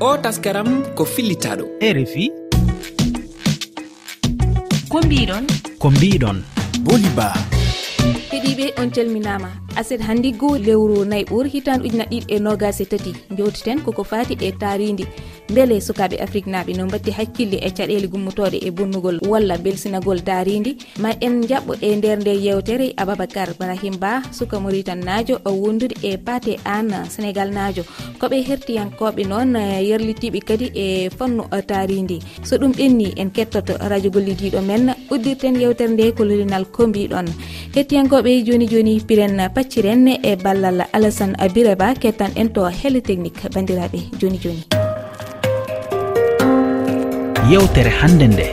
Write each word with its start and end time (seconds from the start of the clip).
o 0.00 0.16
taskaram 0.24 0.68
ko 0.96 1.04
fillitaɗo 1.04 1.64
rfi 1.80 2.24
ko 4.88 4.98
mbiɗon? 5.02 5.44
Ko 5.78 5.90
mbiɗon. 5.90 6.38
Boliba 6.84 7.28
heeɗiɓe 8.30 8.66
on 8.80 8.90
calminama 8.90 9.50
aset 9.80 10.00
handiggo 10.08 10.48
lewru 10.66 11.04
nayi 11.10 11.24
ɓuur 11.30 11.46
hitan 11.52 11.80
ujuna 11.86 12.04
ɗiɗi 12.10 12.26
e 12.34 12.38
nogas 12.38 12.80
e 12.80 12.84
tati. 12.92 13.12
Jewtiten 13.36 13.78
koko 13.84 14.02
fati 14.10 14.34
e 14.40 14.50
taridi 14.60 15.04
beele 15.54 15.80
sukaɓe 15.80 16.16
afrique 16.24 16.50
naɓe 16.50 16.76
no 16.76 16.86
batti 16.86 17.10
hakkille 17.10 17.58
e 17.66 17.70
caɗele 17.70 18.06
gummotoɗe 18.08 18.58
e 18.66 18.70
bonnugol 18.70 19.18
walla 19.30 19.56
belsinagol 19.58 20.20
daridi 20.28 20.76
ma 21.02 21.10
en 21.20 21.42
jaɓɓo 21.48 21.72
e 21.80 21.96
nder 21.96 22.18
nde 22.20 22.32
yewtere 22.44 22.86
ababacar 22.96 23.48
brahim 23.58 23.96
ba 24.00 24.22
suka 24.32 24.60
moritan 24.60 25.00
najo 25.06 25.38
wondude 25.44 25.94
e 26.02 26.16
pate 26.16 26.58
an 26.64 26.88
sénégal 27.14 27.50
najo 27.54 27.82
koɓe 28.20 28.42
hertiyankoɓe 28.48 29.22
noon 29.28 29.56
eh, 29.56 29.82
yerlitiɓe 29.88 30.40
kadi 30.48 30.66
e 30.74 31.10
fannu 31.18 31.42
eh, 31.52 31.62
taridi 31.66 32.18
so 32.42 32.56
ɗum 32.56 32.72
ɓenni 32.72 33.12
en 33.16 33.30
kettoto 33.30 33.74
radio 33.90 34.10
gollidiɗo 34.10 34.60
men 34.62 34.94
uddirten 35.10 35.60
yewtere 35.60 35.90
nde 35.92 36.12
ko 36.16 36.24
lolinal 36.24 36.64
kombiɗon 36.74 37.26
hettiyankoɓe 37.74 38.42
joni 38.46 38.66
joni 38.68 39.00
piren 39.08 39.38
macciren 39.66 40.06
e 40.22 40.36
ballal 40.44 40.86
alassane 40.94 41.34
abiraba 41.44 41.88
kettan 42.02 42.30
en 42.36 42.48
to 42.54 42.62
hele 42.80 43.00
technique 43.02 43.42
bandiraɓe 43.54 43.98
joni 44.20 44.38
joni. 44.38 44.62
Yewtere 47.50 47.90
hannde 48.00 48.26
nde. 48.28 48.46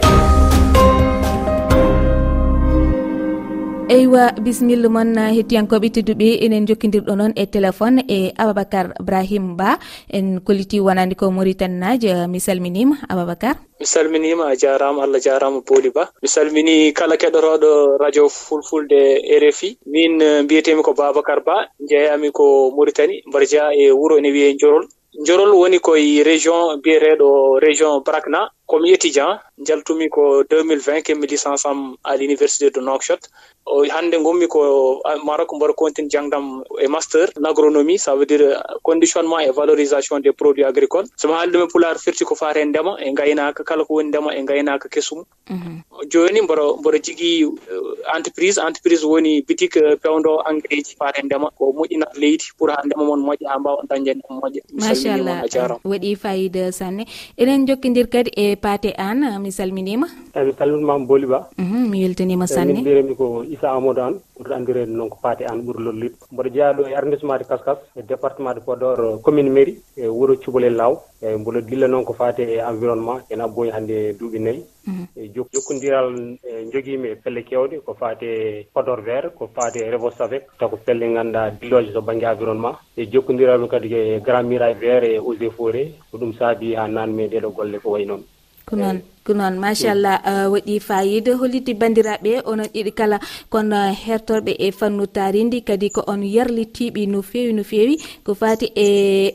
eywa 3.90 4.32
bisimilla 4.40 4.90
moon 4.90 5.18
eh, 5.18 5.36
hettiyankoɓe 5.36 5.88
tedduɓe 5.96 6.28
enen 6.46 6.68
jokkidirɗo 6.68 7.16
noon 7.16 7.34
e 7.36 7.46
téléphone 7.46 8.00
e 8.08 8.32
ababacar 8.38 8.94
brahim 9.04 9.58
ba. 9.58 9.78
En 10.10 10.40
kolliti 10.40 10.80
wonande 10.80 11.16
ko 11.16 11.32
maritane 11.32 11.78
naje 11.80 12.08
eh, 12.08 12.28
mi 12.28 12.40
salminima 12.40 12.96
ababacar. 13.10 13.56
Mi 13.80 13.86
salminima 13.86 14.48
a 14.48 14.56
jarama 14.56 15.04
allah 15.04 15.20
jarama 15.20 15.62
booli 15.68 15.90
ba. 15.90 16.10
Mi 16.22 16.28
salmini 16.28 16.94
kala 16.94 17.16
keɗotoɗo 17.18 17.98
radio 18.00 18.30
fulfulde 18.30 19.20
rfi 19.42 19.78
min 19.86 20.22
eh, 20.22 20.44
mbiyetemi 20.44 20.82
ko 20.82 20.94
babacar 20.94 21.44
ba 21.44 21.68
jeeyami 21.90 22.32
ko 22.32 22.72
maritani 22.78 23.22
mbaɗa 23.28 23.46
jeeya 23.46 23.74
e 23.74 23.92
wuuro 23.92 24.18
ene 24.18 24.32
wiye 24.32 24.56
jorol 24.56 24.88
jorol 25.28 25.52
woni 25.54 25.80
koye 25.80 26.24
région 26.24 26.78
mbiyeteɗo 26.80 27.60
région 27.60 28.02
brakna. 28.06 28.50
comme 28.68 28.86
étudiant 28.86 29.40
jaltumi 29.68 30.10
ko 30.10 30.44
2020 30.50 31.02
kemmi 31.04 31.28
licence 31.28 31.66
am 31.66 31.96
à 32.04 32.16
l' 32.16 32.22
université 32.24 32.70
de 32.72 32.80
nouakchott. 32.82 33.30
Hannde 33.66 34.18
gommi 34.24 34.48
ko 34.48 35.02
maroc 35.24 35.50
mbaɗa 35.56 35.74
contine 35.76 36.10
jangdam 36.10 36.64
e 36.84 36.88
master 36.88 37.28
n' 37.40 37.46
agronomie 37.46 37.98
ça 37.98 38.16
veut 38.16 38.26
dire 38.26 38.62
conditionnement 38.84 39.40
et 39.40 39.52
valorisation 39.52 40.20
des 40.20 40.32
produits 40.34 40.64
agricoles. 40.66 41.08
Somi 41.16 41.34
haali 41.34 41.52
ɗum 41.52 41.64
e 41.64 41.68
pulaar 41.74 41.96
firti 41.98 42.26
ko 42.26 42.36
fate 42.36 42.66
ndema 42.66 42.98
e 43.00 43.12
ngaynaka 43.12 43.64
kala 43.64 43.86
ko 43.86 43.94
woni 43.96 44.10
ndema 44.10 44.36
e 44.36 44.42
ngaynaka 44.44 44.90
kesum. 44.90 45.24
Mhm. 45.50 45.82
Joni 46.12 46.42
mboɗo 46.42 46.66
mboɗo 46.80 46.98
jigii 47.06 47.44
euh, 47.44 48.16
entreprise 48.18 48.58
entreprise 48.68 49.04
woni 49.06 49.42
boutique 49.48 49.78
euh, 49.78 49.96
pewdo 50.04 50.42
engrais 50.50 50.84
ji 50.88 50.96
fate 51.00 51.20
ndema. 51.24 51.48
Ko 51.58 51.72
moƴƴinat 51.78 52.14
leydi 52.22 52.46
pour 52.58 52.70
ha 52.72 52.82
ndema 52.86 53.04
moon 53.06 53.22
moƴƴa 53.28 53.48
ha 53.52 53.60
mbawa 53.60 53.84
dañde 53.90 54.12
ndema 54.16 54.40
moƴƴa 54.42 54.62
machallah 54.74 55.80
waɗi 55.86 56.16
fayida 56.18 56.72
sanne. 56.72 57.06
Eɗen 57.38 57.68
jokkidir 57.68 58.08
kadi 58.10 58.32
e 58.36 58.56
pate 58.64 58.92
an 58.98 59.20
euh, 59.28 59.40
mi 59.44 59.52
salminima. 59.52 60.08
Eyi 60.36 60.46
mi 60.48 60.54
salminimama 60.60 61.06
booli 61.10 61.28
ba 61.32 61.40
mhm, 61.64 61.82
mi 61.92 61.98
weltanima 62.04 62.46
eh, 62.48 62.52
sanne 62.56 62.72
min 62.76 62.84
mbiremi 62.86 63.16
ko 63.22 63.26
issa 63.56 63.68
amadou 63.78 64.04
an 64.08 64.14
ɓurɗo 64.38 64.54
andirede 64.58 64.92
noon 64.98 65.10
ko 65.14 65.18
paate 65.24 65.44
an 65.52 65.60
ɓuuri 65.66 65.82
lollude. 65.86 66.16
Mboɗo 66.32 66.50
jeeya 66.54 66.74
ɗo 66.78 66.84
e 66.90 66.94
arrondissement 66.96 67.38
de 67.40 67.46
kaskas 67.50 67.80
e 68.00 68.02
département 68.12 68.54
de 68.56 68.62
podor 68.68 69.00
euh, 69.00 69.18
commune 69.26 69.50
mairie 69.56 69.82
e 69.98 70.08
wuuro 70.08 70.38
cubalel 70.44 70.76
law. 70.82 70.94
Eyi 71.22 71.36
mboɗo 71.42 71.60
dilla 71.70 71.88
noon 71.88 72.06
ko 72.06 72.14
fate 72.14 72.40
e 72.54 72.58
environnement 72.72 73.20
ene 73.32 73.42
abboyi 73.44 73.72
hannde 73.76 73.96
e 74.10 74.14
duuɓi 74.20 74.40
nayyi 74.46 74.64
mhm. 74.88 75.06
e 75.20 75.30
jokkodiral 75.36 76.08
e 76.50 76.52
jogiimi 76.74 77.08
e 77.14 77.16
pelle 77.24 77.42
kewɗe 77.50 77.84
ko 77.86 77.94
fate 78.02 78.24
e 78.24 78.66
podor 78.74 79.02
vert 79.08 79.36
ko 79.38 79.50
fate 79.56 79.78
e 79.84 79.92
revos 79.92 80.18
avec 80.26 80.44
taw 80.60 80.70
ko 80.70 80.78
pelle 80.86 81.06
ngannduɗaa 81.12 81.52
dilloje 81.60 81.92
to 81.94 82.02
banggue 82.02 82.28
environnement. 82.34 82.78
E 82.96 83.12
jokkondiralmi 83.12 83.68
kadi 83.68 83.90
e 83.94 84.22
grand 84.26 84.48
mirai 84.48 84.74
vert 84.74 85.04
e 85.04 85.18
eaux 85.20 85.36
et 85.42 85.52
forêt 85.58 85.92
ko 86.12 86.18
ɗum 86.18 86.32
saabi 86.40 86.76
ha 86.76 86.88
nanmi 86.88 87.28
ɗeɗo 87.28 87.50
golle 87.58 87.80
ko 87.84 87.90
way 87.92 88.06
noon. 88.06 88.24
ko 88.68 88.76
noon 88.76 88.98
ko 89.24 89.32
noon 89.32 89.56
machallah 89.64 90.20
eh. 90.20 90.32
eh, 90.32 90.48
waɗi 90.54 90.76
fayida 90.88 91.32
hollidde 91.40 91.74
bandiraɓe 91.82 92.32
onon 92.50 92.68
ɗiɗi 92.74 92.92
kala 93.00 93.18
kono 93.50 93.76
eh, 93.88 93.96
hertorɓe 94.06 94.52
e 94.66 94.68
fannu 94.80 95.06
taridi 95.16 95.60
kadi 95.68 95.88
ko 95.96 96.02
on 96.12 96.22
yarlitiɓe 96.36 97.02
no 97.08 97.20
fewi 97.22 97.52
no 97.56 97.64
fewi 97.64 97.96
ko 98.26 98.32
fati 98.36 98.68
e 98.76 98.88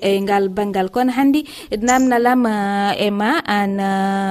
e 0.09 0.11
ngal 0.25 0.45
banggal 0.57 0.89
kono 0.95 1.11
hanndi 1.19 1.41
namnalam 1.87 2.43
e 3.07 3.09
ma 3.11 3.31
an 3.57 3.73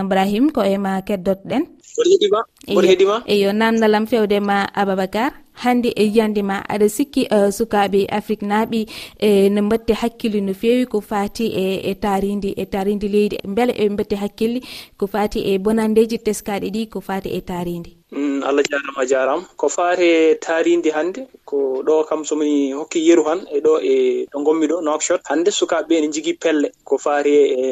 ibrahima 0.06 0.54
ko 0.56 0.62
e 0.62 0.78
ma 0.78 1.02
keddotoɗen 1.08 1.64
oto 1.98 2.10
heeɗima 2.10 2.40
oto 2.78 2.88
heeɗima 2.88 3.16
eyo 3.34 3.50
namdalam 3.54 4.06
fewde 4.06 4.38
ma 4.40 4.58
ababacar. 4.82 5.32
hande 5.64 5.90
e 5.96 6.04
yiyande 6.06 6.42
ma. 6.44 6.58
Aɗa 6.74 6.90
sikki 6.90 7.28
eh, 7.32 7.48
uh, 7.48 7.50
sukaɓe 7.58 8.08
afrique 8.10 8.46
naaɓi 8.52 8.80
e 9.20 9.50
no 9.50 9.62
mbatte 9.62 9.94
hakkille 10.02 10.42
no 10.42 10.54
fewi 10.54 10.86
ko 10.86 11.02
fati 11.02 11.46
e 11.64 11.68
e 11.92 11.94
taridi 11.96 12.54
e 12.58 12.66
taridi 12.66 13.08
leydi. 13.08 13.38
Beele 13.56 13.74
e 13.74 13.90
mbatte 13.90 14.16
hakkille 14.16 14.60
ko 14.98 15.08
fati 15.08 15.40
e 15.52 15.58
bonandeji 15.58 16.18
teskaɗe 16.26 16.68
ɗi 16.76 16.90
ko 16.90 17.00
fati 17.02 17.30
e 17.30 17.42
taridi 17.42 17.98
mm, 18.12 18.44
allah 18.44 18.64
jarama 18.72 19.02
a 19.02 19.06
jarama 19.06 19.46
ko 19.58 19.68
fate 19.70 20.40
taaride 20.46 20.90
hannde 20.98 21.22
ko 21.46 21.84
ɗo 21.88 21.96
kam 22.10 22.24
somi 22.26 22.72
hokki 22.72 23.00
yeru 23.08 23.24
han 23.30 23.40
e 23.56 23.60
ɗo 23.66 23.74
e 23.94 23.96
ɗo 24.32 24.44
gommi 24.46 24.68
ɗo 24.72 24.78
nokshot 24.82 25.22
hannde 25.30 25.52
sukaɓeɓe 25.52 26.02
ne 26.02 26.08
jigui 26.14 26.34
pelle 26.44 26.68
ko 26.84 26.98
faate 26.98 27.36
e, 27.64 27.66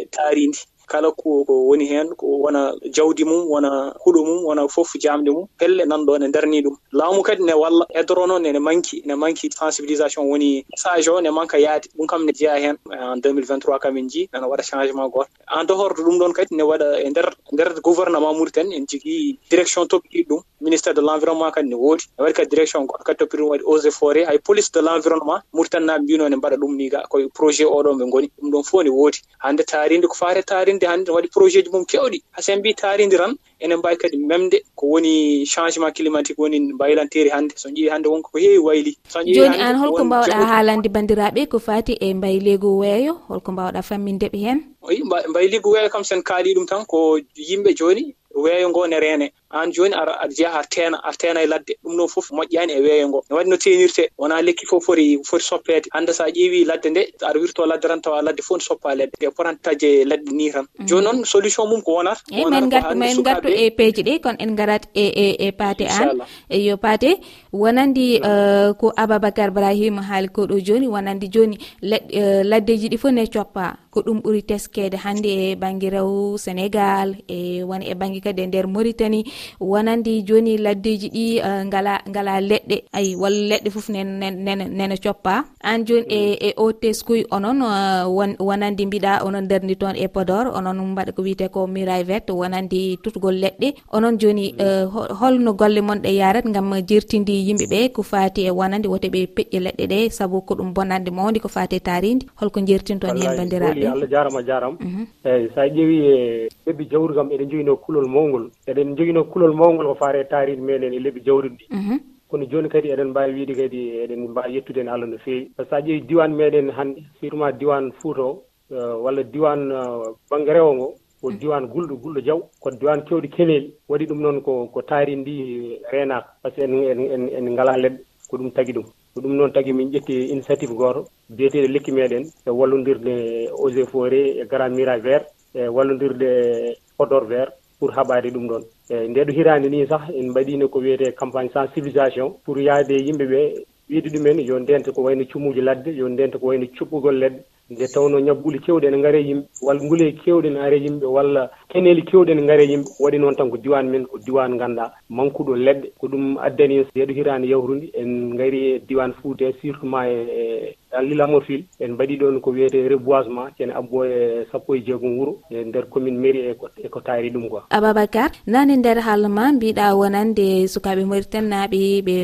e 0.00 0.04
taaride 0.14 0.58
kala 0.88 1.12
ko 1.12 1.44
ko 1.44 1.54
woni 1.68 1.86
hen 1.88 2.08
ko 2.16 2.26
wona 2.44 2.72
jawdi 2.90 3.24
mum 3.24 3.46
wona 3.52 3.92
huɗo 4.04 4.20
mum 4.24 4.44
wona 4.48 4.68
foof 4.68 4.90
jamde 5.00 5.28
mum 5.30 5.46
pelle 5.58 5.84
nanɗo 5.84 6.18
ne 6.18 6.28
darni 6.32 6.62
ɗum. 6.62 6.76
Laamu 6.92 7.22
kadi 7.22 7.42
ne 7.44 7.52
walla 7.52 7.84
edorono 7.94 8.38
noon 8.38 8.46
ene 8.46 8.58
manki 8.58 9.02
ne 9.06 9.14
manki 9.14 9.50
sensibilisation 9.52 10.24
woni 10.30 10.64
sage 10.76 11.08
o 11.08 11.20
ne 11.20 11.30
manka 11.30 11.58
yaade. 11.58 11.88
Ɗum 11.96 12.06
kam 12.06 12.24
ne 12.24 12.32
jeeya 12.32 12.56
hen 12.60 12.76
e 12.92 12.96
en 12.96 13.20
2023 13.20 13.78
kam 13.78 13.96
en 13.96 14.08
jii 14.08 14.28
ene 14.34 14.46
waɗa 14.46 14.62
changement 14.70 15.08
goto. 15.12 15.28
En 15.56 15.64
dehorde 15.66 16.00
ɗum 16.06 16.18
ɗon 16.18 16.32
kadi 16.32 16.54
ne 16.56 16.62
waɗa 16.62 17.00
e 17.04 17.10
nder 17.10 17.28
nder 17.52 17.80
gouvernement 17.82 18.34
mauritan 18.34 18.72
en 18.72 18.84
jogui 18.90 19.38
direction 19.50 19.86
toppiɗi 19.86 20.24
ɗum. 20.28 20.40
Ministére 20.60 20.94
de 20.94 21.00
l' 21.00 21.08
environnement 21.14 21.50
kadi 21.50 21.68
ne 21.68 21.74
woodi. 21.76 22.04
Ne 22.18 22.24
waɗi 22.24 22.34
kadi 22.34 22.48
direction 22.48 22.86
goto 22.86 23.04
kadi 23.04 23.18
toppiri 23.18 23.42
ɗum 23.42 23.50
waɗi 23.50 23.64
eaux 23.64 23.84
et 23.86 23.90
forêt 23.90 24.24
hay 24.26 24.38
police 24.38 24.70
de 24.72 24.80
l' 24.80 24.88
environnement 24.88 25.40
mauritanie 25.52 25.86
naɓe 25.86 26.02
mbino 26.02 26.28
ne 26.28 26.36
mbaɗa 26.36 26.56
ɗum 26.56 26.76
ni 26.76 26.88
ga. 26.88 27.02
Koye 27.10 27.28
projet 27.34 27.66
oɗon 27.66 27.96
ɓe 27.98 28.10
goni 28.10 28.28
ɗum 28.40 28.50
ɗon 28.52 28.62
fof 28.64 28.82
ne 28.84 28.90
woodi. 28.90 29.18
Hande 29.38 29.62
taaride 29.64 30.06
ko 30.06 30.14
fate 30.14 30.42
taaride 30.46 30.77
tarinde 30.78 30.86
hannde 30.86 31.10
waɗi 31.10 31.28
projet 31.30 31.64
ji 31.64 31.70
mum 31.72 31.84
kewɗi 31.84 32.22
hasen 32.30 32.58
mbi 32.58 32.74
taaridiran 32.74 33.36
enen 33.60 33.78
mbawi 33.78 33.96
kadi 33.96 34.16
memde 34.16 34.62
ko 34.76 34.86
woni 34.86 35.46
changement 35.46 35.94
climatique 35.96 36.38
woni 36.38 36.60
mbaylanteeri 36.60 37.30
hannde. 37.30 37.54
So 37.56 37.68
ƴeewi 37.68 37.90
hannde 37.90 38.08
wonko 38.08 38.30
ko 38.32 38.38
heewi 38.38 38.58
wayli. 38.58 38.96
Joni 39.34 39.60
an 39.60 39.76
holko 39.76 40.04
mbawɗa 40.04 40.46
haalande 40.46 40.88
bandiraɓe 40.88 41.48
ko 41.48 41.58
fati 41.58 41.92
e 42.00 42.14
mbayleygo 42.14 42.76
weeyo 42.78 43.12
holko 43.28 43.52
mbawɗa 43.52 43.82
fammindeɓe 43.82 44.38
hen 44.38 44.62
oyi 44.82 45.02
mbayligo 45.28 45.70
weeyo 45.70 45.88
kam 45.90 46.04
sen 46.04 46.22
kaali 46.22 46.54
ɗum 46.54 46.66
tan 46.66 46.84
ko 46.86 47.18
yimɓe 47.36 47.74
joni 47.74 48.14
weeyo 48.34 48.70
ngo 48.70 48.86
ne 48.86 49.00
reene. 49.00 49.32
an 49.50 49.72
joni 49.72 49.94
ara 49.94 50.12
aɗa 50.22 50.34
jeeya 50.36 50.50
ha 50.52 50.62
teena 50.62 50.98
a 51.02 51.12
teena 51.12 51.42
e 51.42 51.46
ladde. 51.46 51.72
Ɗum 51.82 51.96
ɗon 51.96 52.08
foof 52.08 52.30
moƴƴani 52.30 52.72
e 52.72 52.80
weeyo 52.80 53.08
ngo. 53.08 53.24
Ne 53.30 53.36
waɗi 53.36 53.48
no 53.48 53.56
tenirte 53.56 54.04
wona 54.18 54.42
lekki 54.42 54.66
fof 54.66 54.84
foti 54.84 55.18
foti 55.24 55.44
soppede 55.44 55.88
hande 55.92 56.12
sa 56.12 56.24
ƴeewi 56.28 56.66
ladde 56.66 56.88
nde 56.90 57.02
aɗa 57.22 57.38
wirto 57.40 57.66
ladde 57.66 57.88
tan 57.88 58.00
tawa 58.00 58.22
ladde 58.22 58.42
fof 58.42 58.58
ne 58.58 58.64
soppa 58.64 58.94
leɗɗe. 58.94 59.16
Ɗe 59.20 59.30
potanta 59.36 59.70
taje 59.70 59.88
e 60.02 60.04
leɗɗe 60.04 60.30
ni 60.32 60.52
tan. 60.52 60.66
Mm. 60.78 60.86
Joni 60.86 61.04
noon 61.04 61.24
solution 61.24 61.68
mum 61.68 61.82
ko 61.82 61.92
wonata 61.98 62.22
eyi 62.30 62.44
men 62.50 62.68
gartu 62.68 62.94
ma 62.96 63.06
en 63.06 63.18
e 63.46 63.70
peeje 63.70 64.02
ɗe 64.02 64.20
kono 64.20 64.36
en 64.38 64.54
garat 64.54 64.84
e 64.94 65.06
e 65.24 65.26
e 65.46 65.52
paate 65.52 65.84
an 65.88 66.20
eyo 66.50 66.76
paate 66.76 67.10
wonandi 67.52 68.20
euh, 68.22 68.72
ko 68.80 68.92
ababacar 68.96 69.50
brahima 69.50 70.02
haali 70.02 70.28
ko 70.28 70.46
ɗo 70.46 70.60
joni 70.60 70.86
wonandi 70.86 71.28
joni 71.28 71.56
laddeji 71.82 72.86
euh, 72.86 72.92
ɗi 72.92 72.98
fof 72.98 73.12
ne 73.12 73.26
coppa 73.26 73.76
ko 73.90 74.00
ɗum 74.00 74.20
ɓuuri 74.22 74.42
teskede 74.42 74.96
hannde 75.04 75.26
e 75.26 75.56
banggue 75.56 75.90
rew 75.90 76.36
sénégal 76.36 77.16
e 77.28 77.62
woni 77.62 77.88
e 77.90 77.94
banggue 77.94 78.20
kadi 78.20 78.42
e 78.42 78.46
nder 78.46 78.66
mauritanie. 78.66 79.24
wonandi 79.60 80.22
joni 80.22 80.58
laddeji 80.58 81.08
ɗi 81.08 81.26
eh, 81.38 81.64
ngala 81.66 82.00
ngala 82.08 82.40
leɗɗe. 82.40 82.76
Ayi 82.92 83.16
walla 83.16 83.42
leɗɗe 83.50 83.70
foof 83.70 83.88
nene 83.88 84.96
coppa. 85.02 85.44
An 85.62 85.84
joni 85.86 86.06
e 86.08 86.20
mm. 86.30 86.46
e 86.48 86.54
o 86.56 86.72
teskuy 86.72 87.24
onon 87.30 87.62
eh, 87.62 88.04
wonandi 88.38 88.86
mbiɗa 88.86 89.24
onon 89.26 89.48
dardi 89.48 89.76
toon 89.76 89.96
e 89.96 90.08
podor 90.08 90.46
onon 90.58 90.78
mbaɗa 90.92 91.12
ko 91.16 91.22
wiyete 91.22 91.48
ko 91.50 91.66
miraivette 91.66 92.30
wonandi 92.32 92.98
tutgol 93.02 93.34
leɗɗe. 93.42 93.68
Onon 93.92 94.18
joni 94.20 94.52
mm. 94.52 94.60
eh, 94.60 94.84
holno 95.20 95.52
golle 95.54 95.80
mon 95.80 95.98
ɗe 96.04 96.10
yarat 96.20 96.44
gam 96.54 96.72
jertindi 96.88 97.34
yimɓeɓe 97.48 97.92
ko 97.92 98.02
fati 98.02 98.46
e 98.46 98.50
wonande 98.50 98.86
woto 98.88 99.08
ɓe 99.08 99.26
peƴƴe 99.36 99.58
leɗɗe 99.66 99.84
ɗe. 99.92 99.98
Saabu 100.10 100.42
ko 100.46 100.54
ɗum 100.54 100.72
bonnande 100.74 101.10
mawde 101.10 101.38
ko 101.40 101.48
fati 101.48 101.76
e 101.76 101.80
taridi 101.80 102.26
holko 102.40 102.60
jertinton 102.60 103.16
hen 103.16 103.36
bandiraɓe. 103.38 103.86
allah 103.92 104.08
jarama 104.10 104.42
jarama 104.42 104.76
mhm. 104.80 105.04
eyyi 105.24 105.48
sa 105.54 105.62
ƴeewi 105.66 105.96
e 106.12 106.48
ɓeɓi 106.66 106.84
jawrugam 106.90 107.28
eɗen 107.32 107.50
joguino 107.50 107.76
kulol 107.76 108.08
mawgol 108.08 108.44
eɗen 108.68 108.96
joguino 108.96 109.24
kulol 109.24 109.54
mawgol 109.56 109.86
ko 109.86 109.94
faare 109.94 110.24
taariiɗe 110.30 110.62
meɗen 110.62 110.92
e 110.94 110.98
leɓi 111.00 111.20
jawri 111.26 111.48
ndi. 111.50 111.64
Mhm. 111.70 111.98
Kono 112.28 112.44
joni 112.50 112.68
kadi 112.68 112.88
eɗen 112.92 113.08
mbawi 113.10 113.32
wiide 113.34 113.54
kadi 113.56 113.80
eɗen 114.04 114.28
mbawi 114.28 114.54
yettude 114.54 114.78
hen 114.80 114.88
Allah 114.88 115.08
no 115.08 115.18
fewi 115.18 115.50
par 115.56 115.64
ce 115.66 115.70
que 115.70 115.76
sa 115.76 115.80
ƴeewi 115.80 116.06
diwan 116.06 116.32
meɗen 116.36 116.70
hannde 116.76 117.00
surtout 117.20 117.36
ma 117.38 117.52
diwan 117.52 117.90
Fouta 118.00 118.22
o 118.22 118.42
euh, 118.72 118.96
walla 119.02 119.22
diwan 119.22 119.72
euh, 119.72 120.12
banggue 120.30 120.52
rewo 120.52 120.74
ngo 120.74 120.86
ko 121.20 121.30
mhm. 121.30 121.38
diwan 121.38 121.66
gulɗo 121.72 121.94
gulɗo 122.02 122.20
jaw 122.20 122.40
ko 122.60 122.70
diwan 122.70 123.00
kewɗo 123.06 123.28
keneli 123.34 123.72
waɗi 123.88 124.06
ɗum 124.06 124.20
noon 124.20 124.40
ko 124.42 124.66
ko 124.72 124.82
taari 124.82 125.16
ndi 125.16 125.78
renaka 125.90 126.28
par 126.42 126.52
ce 126.52 126.60
que 126.60 126.64
en 126.66 127.28
en 127.38 127.50
ngala 127.52 127.76
leɗɗe 127.78 128.02
ko 128.28 128.36
ɗum 128.36 128.50
tagui 128.52 128.72
ɗum. 128.74 128.84
Ko 129.14 129.20
ɗum 129.22 129.32
noon 129.36 129.52
tagui 129.52 129.72
min 129.72 129.90
ƴetti 129.90 130.28
initiative 130.30 130.74
goto 130.76 131.08
biyeteeɗo 131.30 131.72
lekki 131.72 131.92
meɗen 131.92 132.24
e 132.46 132.50
wallodirde 132.50 133.48
eaux 133.56 133.70
et 133.70 133.86
forêt 133.86 134.36
e 134.42 134.44
grand 134.46 134.74
mira 134.76 134.98
vert 134.98 135.26
e 135.54 135.66
wallodirde 135.68 136.28
e 136.28 136.76
odor 136.98 137.24
vert 137.26 137.52
pour 137.78 137.90
:fra 137.92 138.02
haɓaade 138.02 138.30
ɗum 138.34 138.46
ɗon. 138.48 138.62
Eeyi 138.90 139.08
nde 139.08 139.24
ɗo 139.24 139.32
hitaande 139.32 139.68
nii 139.70 139.86
sah 139.86 140.02
en 140.14 140.30
mbaɗino 140.30 140.68
ko 140.68 140.78
wiyete 140.78 141.12
campagne 141.16 141.50
sensibilisation 141.52 142.34
pour 142.44 142.58
yaade 142.58 142.90
yahde 142.92 143.04
yimɓe 143.06 143.24
ɓee 143.26 143.64
wiide 143.90 144.08
ɗumen 144.10 144.40
yo 144.46 144.58
ndento 144.58 144.92
ko 144.92 145.02
wayno 145.02 145.24
cumuji 145.24 145.60
ladde 145.60 145.88
yo 145.96 146.08
ndento 146.08 146.38
ko 146.38 146.46
wayno 146.46 146.66
cuɓɓugol 146.66 147.18
leɗɗe. 147.18 147.40
Nde 147.70 147.86
tawno 147.92 148.18
ñabbuuli 148.20 148.58
keewɗi 148.60 148.86
ene 148.86 148.96
ngara 148.98 149.18
yimɓe 149.20 149.44
walla 149.62 149.80
nguleeki 149.84 150.20
kewɗe 150.24 150.46
ene 150.48 150.56
are 150.60 150.76
yimɓe 150.80 151.04
walla 151.06 151.50
keneeli 151.68 152.02
kewɗe 152.02 152.30
ene 152.32 152.42
ngara 152.42 152.62
yimɓe 152.64 152.88
waɗi 153.00 153.18
noon 153.18 153.36
tan 153.36 153.50
ko 153.50 153.56
diwan 153.58 153.86
men 153.90 154.06
ko 154.06 154.18
diwan 154.18 154.54
ngannduɗaa. 154.56 154.92
Manque 155.10 155.38
uɗo 155.40 155.54
leɗɗe 155.56 155.92
ko 156.00 156.06
ɗum 156.08 156.38
addani 156.40 156.84
ndeɗo 156.94 157.12
hirande 157.12 157.44
hitaande 157.46 157.90
en 157.94 158.34
ngarii 158.34 158.72
e 158.74 158.78
diwan 158.88 159.12
Fouta 159.20 159.44
e 159.44 159.52
surtout 159.60 159.84
ma 159.84 160.08
e, 160.08 160.16
e 160.16 160.76
Lille 161.02 161.20
Amotville 161.22 161.64
en 161.80 161.88
mbaɗi 161.92 162.16
ɗon 162.16 162.40
ko 162.40 162.50
wiyete 162.50 162.88
reboisement 162.88 163.50
:fra 163.56 163.76
abbo 163.78 164.04
e 164.04 164.46
sappo 164.50 164.74
e 164.74 164.80
jeegom 164.86 165.18
wuuro 165.18 165.38
e 165.50 165.64
nder 165.64 165.84
commune 165.90 166.18
mairie 166.18 166.50
eko 166.50 166.68
e 166.76 166.88
taari 167.04 167.30
ɗum 167.30 167.48
ko 167.50 167.62
Ababacar 167.70 168.30
nane 168.46 168.76
nder 168.76 168.98
haala 169.00 169.28
ma 169.28 169.52
mbiɗa 169.52 169.94
wonande 169.94 170.66
sukaɓe 170.66 171.04
maritannaɓe 171.04 172.02
ɓe 172.06 172.14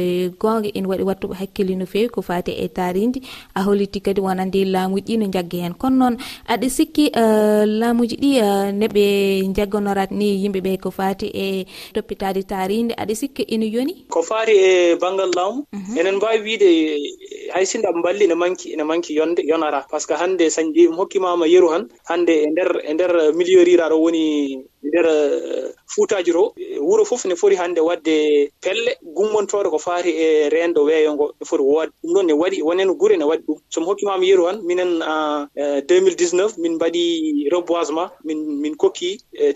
gonga 0.40 0.68
ina 0.74 0.88
waɗi 0.88 1.02
wattuɓe 1.04 1.34
hakkille 1.40 1.76
no 1.76 1.86
fewi 1.86 2.08
ko 2.08 2.22
fate 2.22 2.48
e 2.56 2.68
taaride 2.68 3.20
a 3.54 3.62
holliti 3.62 4.00
kadi 4.00 4.20
wonande 4.20 4.64
laamuji 4.64 5.04
ɗi 5.16 5.18
no 5.18 5.26
jagga 5.30 5.58
hen. 5.62 5.74
Kono 5.74 5.96
noon 5.96 6.16
aɗa 6.48 6.68
sikki 6.70 7.10
eh, 7.14 7.64
laamuji 7.66 8.16
ɗi 8.16 8.30
eh, 8.40 8.72
neɓe 8.72 8.94
noɓe 8.94 9.54
jaggonorat 9.56 10.10
ni 10.10 10.26
yimɓeɓe 10.42 10.78
ko 10.82 10.90
fati 10.90 11.26
e 11.34 11.66
toppitade 11.94 12.42
taaride 12.46 12.94
aɗa 12.96 13.14
sikki 13.14 13.42
ina 13.42 13.66
yoni? 13.66 14.06
Ko 14.10 14.22
fati 14.22 14.52
e 14.52 14.96
banggal 15.02 15.30
laamu. 15.36 15.66
Mhm. 15.72 15.98
Enen 15.98 16.16
mbawi 16.16 16.38
wiide 16.44 16.62
eh, 16.64 17.52
hay 17.54 17.64
sinno 17.66 17.88
aɓe 17.90 18.02
balli 18.02 18.26
ne 18.26 18.34
manki 18.54 18.72
ene 18.72 18.84
manki 18.84 19.14
yonde 19.14 19.42
yonara. 19.42 19.86
Par 19.90 20.00
ce 20.00 20.06
que 20.06 20.14
hannde 20.14 20.50
sañde 20.50 20.86
ɗum 20.86 20.96
hokkimama 20.96 21.46
yeru 21.46 21.68
han 21.74 21.88
hannde 22.08 22.30
e 22.30 22.46
nder 22.50 22.70
e 22.84 22.92
nder 22.94 23.12
milieu 23.34 23.64
riraɗo 23.64 23.96
woni 23.98 24.64
nder 24.84 25.06
eh, 25.06 25.72
fuutaji 25.86 26.32
ro 26.32 26.52
e 26.56 26.78
wuro 26.78 27.04
fof 27.04 27.24
ne 27.24 27.34
foti 27.36 27.56
hannde 27.56 27.80
waɗde 27.80 28.14
pelle 28.60 28.92
gummontore 29.16 29.68
ko 29.70 29.78
faari 29.78 30.10
e 30.10 30.48
rendo 30.54 30.84
weeyo 30.84 31.14
ngo 31.14 31.26
ne 31.40 31.44
foti 31.46 31.62
woode 31.62 31.92
ɗum 32.02 32.12
ɗon 32.14 32.26
ne 32.26 32.32
waɗi 32.32 32.62
wonen 32.62 32.90
gure 33.00 33.16
ne 33.16 33.24
waɗi 33.24 33.42
ɗum. 33.46 33.58
Somi 33.72 33.86
hokkimama 33.86 34.24
yeru 34.24 34.44
han 34.46 34.58
minen 34.62 34.90
eh, 35.02 35.46
eh, 35.56 35.78
en 35.96 36.02
2019 36.04 36.58
min 36.58 36.74
mbaɗi 36.74 37.04
reboisement 37.52 38.10
min 38.24 38.38
min 38.62 38.74
kokki 38.76 39.10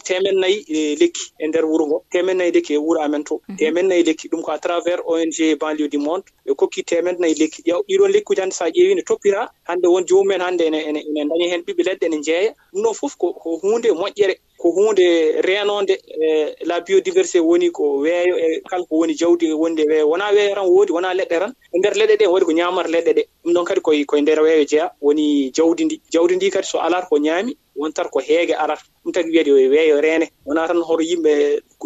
temen 0.04 0.36
nayyi 0.40 0.58
e 0.68 0.96
lekki 1.00 1.24
e 1.38 1.46
nder 1.48 1.64
wuro 1.70 1.84
ngo. 1.86 1.98
Temen 2.12 2.36
nayyi 2.38 2.52
lekki 2.56 2.72
e 2.74 2.78
wuro 2.78 3.00
amen 3.00 3.24
to. 3.24 3.40
Mhm. 3.48 3.56
Temen 3.58 3.86
nayyi 3.88 4.04
lekki 4.08 4.28
ɗum 4.28 4.42
ko 4.42 4.50
à 4.52 4.58
travers 4.58 5.00
ong 5.06 5.58
banlieue 5.60 5.88
du 5.88 5.98
monde. 5.98 6.24
Ɓe 6.46 6.54
kokki 6.54 6.82
temen 6.84 7.16
nayyi 7.20 7.34
lekki. 7.40 7.62
Ƴew 7.68 7.80
ɗiɗon 7.88 8.10
lekkuji 8.12 8.40
hannde 8.40 8.54
so 8.54 8.64
a 8.64 8.68
ƴeewi 8.70 8.94
ne 8.94 9.02
toppira 9.02 9.48
hannde 9.68 9.86
won 9.88 10.04
jomumen 10.06 10.40
hannde 10.40 10.62
ene 10.66 10.78
ene 10.88 11.00
dañi 11.30 11.48
heen 11.50 11.62
ɓiɓɓe 11.66 11.82
leɗɗe 11.88 12.06
ene 12.06 12.18
jeeya 12.26 12.52
ɗum 12.72 12.82
ɗon 12.84 12.94
fof 12.94 13.16
ko 13.16 13.34
hunde 13.62 13.88
moƴƴere. 13.92 14.34
ko 14.58 14.70
hunde 14.74 15.40
renode 15.42 15.94
e 16.26 16.56
la 16.66 16.80
biodiversité 16.80 17.38
woni 17.40 17.70
ko 17.70 17.98
weeyo 18.02 18.34
e 18.38 18.60
kala 18.68 18.84
ko 18.84 18.94
woni 19.00 19.14
jawdi 19.14 19.52
wonde 19.52 19.82
weeyo 19.86 20.08
wona 20.10 20.30
weeyo 20.34 20.54
tan 20.54 20.66
woodi 20.66 20.92
wona 20.92 21.14
leɗɗe 21.14 21.38
tan. 21.38 21.52
E 21.72 21.78
nder 21.78 21.94
leɗɗe 21.94 22.16
ɗe 22.18 22.26
waɗi 22.26 22.44
ko 22.46 22.52
ñamata 22.52 22.88
leɗɗe 22.94 23.12
ɗe. 23.16 23.22
Ɗum 23.44 23.52
ɗon 23.54 23.64
kadi 23.64 23.80
koye 23.80 24.04
koye 24.04 24.22
nder 24.22 24.40
weeyo 24.42 24.64
jeeya 24.70 24.90
woni 25.00 25.50
jawdi 25.56 25.84
ndi. 25.84 26.00
Jawdi 26.12 26.36
ndi 26.36 26.50
kadi 26.50 26.66
so 26.66 26.78
alata 26.80 27.06
ko 27.06 27.16
ñaami 27.18 27.56
wontat 27.76 28.10
ko 28.10 28.18
heege 28.20 28.54
alata 28.54 28.82
ɗum 29.04 29.12
tagi 29.12 29.30
wiyede 29.30 29.50
e 29.50 29.68
weeyo 29.68 30.00
reene. 30.00 30.26
Wona 30.46 30.66
tan 30.66 30.82
hoto 30.82 31.02
yimɓe 31.02 31.32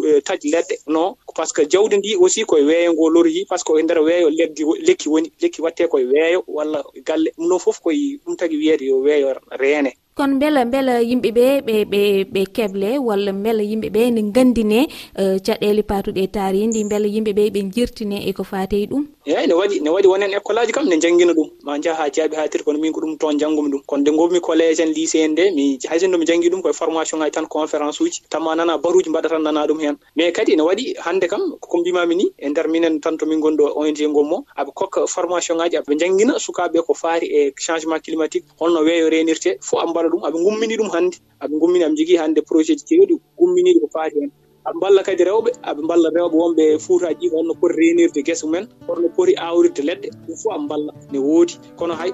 e, 0.07 0.21
taji 0.21 0.49
leɗɗe. 0.51 0.75
Non 0.87 1.15
par 1.35 1.45
ce 1.47 1.53
que 1.53 1.69
jawdi 1.69 1.97
ndi 1.97 2.15
aussi 2.15 2.43
koye 2.45 2.63
weeyo 2.65 2.93
ngo 2.93 3.09
loriji 3.09 3.45
par 3.45 3.59
ce 3.59 3.63
que 3.63 3.71
koye 3.73 3.83
nder 3.83 3.99
weeyo 4.01 4.29
leggi 4.29 4.63
lekki 4.87 5.09
woni 5.09 5.31
lekki 5.41 5.61
watte 5.61 5.87
koye 5.87 6.05
weeyo 6.05 6.43
walla 6.47 6.83
galle. 7.05 7.29
Ɗum 7.37 7.47
ɗon 7.49 7.59
fof 7.59 7.79
koye 7.81 8.17
ɗum 8.25 8.35
tagi 8.35 8.57
wiyede 8.57 8.81
yo 8.85 8.97
weeyo 8.97 9.33
reene. 9.51 9.93
kono 10.15 10.37
beela 10.39 10.61
beela 10.65 10.93
yimɓeɓe 11.09 11.45
ɓe 11.65 11.75
ɓe 11.91 12.01
ɓe 12.33 12.41
keble 12.55 12.89
walla 13.07 13.31
beela 13.43 13.63
yimɓeɓe 13.63 14.01
ne 14.13 14.21
gandine 14.35 14.79
e, 15.21 15.39
caɗele 15.45 15.81
patuɗe 15.89 16.21
e 16.23 16.27
taari 16.35 16.67
ndi 16.67 16.83
beela 16.89 17.07
yimɓeɓe 17.15 17.43
ɓe 17.53 17.59
jirtine 17.73 18.17
eko 18.29 18.43
ko 18.43 18.49
fatey 18.51 18.85
ɗum? 18.91 19.03
Eyi 19.25 19.47
ne 19.47 19.53
waɗi 19.53 19.79
ne 19.81 19.89
waɗi 19.89 20.07
wonen 20.07 20.33
école 20.37 20.59
aji 20.59 20.71
kam 20.71 20.85
ne 20.87 20.97
janggina 20.99 21.33
ɗum. 21.33 21.49
Ma 21.63 21.79
jaaha 21.79 22.09
jaaɓi 22.11 22.35
ha 22.35 22.47
tiri 22.47 22.63
kono 22.63 22.77
min 22.79 22.91
ko 22.93 22.99
ɗum 23.01 23.17
toon 23.17 23.39
janggumi 23.39 23.69
ɗum. 23.71 23.81
Kono 23.87 24.01
nde 24.01 24.11
gommi 24.11 24.39
collége 24.41 24.81
en 24.81 24.91
lycée 24.93 25.23
en 25.23 25.31
nde 25.31 25.51
mi 25.55 25.79
hay 25.89 25.99
sinno 25.99 26.17
mi 26.17 26.25
janggui 26.25 26.49
ɗum 26.49 26.61
koye 26.61 26.73
formation 26.73 27.17
ngaji 27.19 27.31
tan 27.31 27.45
conférence 27.47 28.01
uji. 28.01 28.21
Tamma 28.29 28.55
nana 28.55 28.77
baruji 28.77 29.09
mbaɗa 29.09 29.29
tan 29.29 29.43
nana 29.43 29.65
ɗum 29.65 29.79
hen 29.79 29.95
mais 30.15 30.31
kadi 30.31 30.55
ne 30.57 30.61
waɗi 30.63 30.95
hande 30.99 31.27
kam 31.27 31.57
ko 31.59 31.77
mbimami 31.77 32.15
ni 32.15 32.25
e 32.37 32.49
nder 32.49 32.67
minen 32.67 32.99
tan 32.99 33.17
to 33.17 33.25
min 33.25 33.39
gonɗo 33.39 33.71
ong 33.75 34.13
gommo 34.13 34.45
aɓe 34.57 34.71
kokka 34.75 35.07
formation 35.07 35.55
ngaji 35.57 35.77
aɓe 35.77 35.97
janggina 35.97 36.33
sukaɓe 36.37 36.83
ko 36.85 36.93
faari 36.93 37.25
e 37.27 37.53
changement 37.57 37.99
climatique. 38.03 38.45
Holno 38.59 38.83
weeyo 38.83 39.09
renirte 39.09 39.57
fo 39.61 39.79
amba 39.79 40.02
waɗa 40.03 40.11
ɗum 40.11 40.23
aɓe 40.27 40.37
gummini 40.43 40.75
ɗum 40.77 40.89
hannde 40.93 41.17
aɓe 41.43 41.53
gummini 41.59 41.83
aɓe 41.85 41.95
jogii 41.97 42.17
hannde 42.21 42.41
projet 42.49 42.77
ji. 42.79 42.85
Kewɗi 42.89 43.15
gumminiɗi 43.39 43.79
ko 43.79 43.87
faati 43.93 44.19
hen. 44.21 44.31
Aɓe 44.67 44.77
mballa 44.77 45.03
kadi 45.03 45.23
rewɓe 45.23 45.49
aɓe 45.69 45.81
mballa 45.83 46.07
rewɓe 46.15 46.35
wonɓe 46.41 46.63
fuutaji 46.79 47.15
ɗi 47.19 47.27
holno 47.33 47.53
poti 47.59 47.73
renirde 47.79 48.19
guese 48.25 48.43
mumen 48.45 48.65
holno 48.87 49.07
poti 49.15 49.33
awrirde 49.35 49.81
leɗɗe. 49.89 50.07
Ɗum 50.27 50.35
fof 50.41 50.51
aɓe 50.55 50.63
mballa 50.65 50.91
ne 51.11 51.19
woodi. 51.19 51.53
Kono 51.77 51.93
hay 51.99 52.11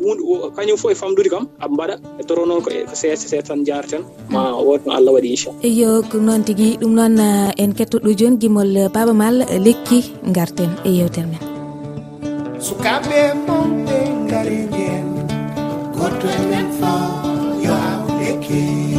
hunde 0.00 0.22
kañum 0.56 0.76
fof 0.76 0.90
e 0.92 0.94
famdude 0.94 1.28
kam 1.30 1.44
aɓe 1.62 1.72
mbaɗa 1.74 1.94
e 2.20 2.22
doro 2.28 2.44
noon 2.46 2.60
ko 2.62 2.70
e, 2.70 2.84
seese 3.00 3.24
see 3.30 3.42
tan 3.42 3.64
jarten 3.64 4.02
ma 4.30 4.40
wood 4.66 4.80
no 4.86 4.92
allah 4.92 5.12
waɗi 5.14 5.28
inchallah. 5.34 5.60
Eyo 5.68 6.02
ko 6.10 6.18
noon 6.18 6.44
tigui 6.44 6.76
ɗum 6.80 6.92
noon 6.98 7.18
eh, 7.18 7.52
en 7.62 7.72
kettoɗo 7.72 8.10
joni 8.18 8.36
gimol 8.36 8.76
eh, 8.76 8.88
baba 8.94 9.12
mal 9.14 9.36
eh, 9.42 9.58
lekki 9.66 9.98
garten 10.36 10.70
e 10.84 10.90
yewtere 10.98 11.26
men. 11.32 11.40
Sukaɓe 12.60 13.18
mawɓe 13.46 14.17
goto 16.08 16.28
24 16.28 17.62
you 17.62 17.70
are 17.72 18.06
wicked. 18.18 18.98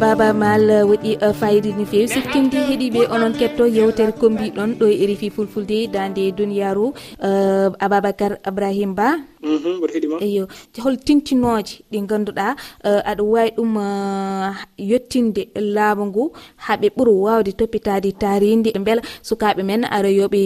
baba 0.00 0.32
mal 0.32 0.64
eh, 0.64 0.80
waɗi 0.90 1.12
eh, 1.20 1.34
fayida 1.40 1.70
no 1.76 1.84
fewi. 1.84 2.08
Siftinde 2.08 2.58
heeɗiɓe 2.68 3.00
onon 3.14 3.34
ketto 3.40 3.64
yewtere 3.76 4.12
kombiɗon 4.20 4.70
ɗo 4.80 4.86
e 4.88 5.04
refi 5.10 5.28
fulfulde 5.36 5.78
dande 5.92 6.24
duniyaru 6.38 6.86
eh, 7.28 7.68
ababacar 7.84 8.32
ibrahima 8.48 8.94
ba. 8.98 9.08
Mhm, 9.50 9.70
mboɗo 9.76 9.92
heeɗima 9.94 10.16
eyo 10.26 10.44
hol 10.84 10.96
tintinoje 11.06 11.74
ɗi 11.90 11.98
ganduɗa 12.10 12.46
eh, 12.88 13.00
aɗa 13.10 13.22
wawi 13.32 13.50
ɗum 13.56 13.72
eh, 13.76 14.54
yettinde 14.90 15.42
laamu 15.74 16.04
ngu 16.10 16.24
haaɓe 16.64 16.86
ɓuura 16.96 17.12
wawde 17.24 17.50
toppitade 17.58 18.10
taridi 18.22 18.70
beela 18.86 19.02
sukaɓe 19.28 19.62
men 19.68 19.82
ara 19.96 20.08
yooɓe 20.18 20.40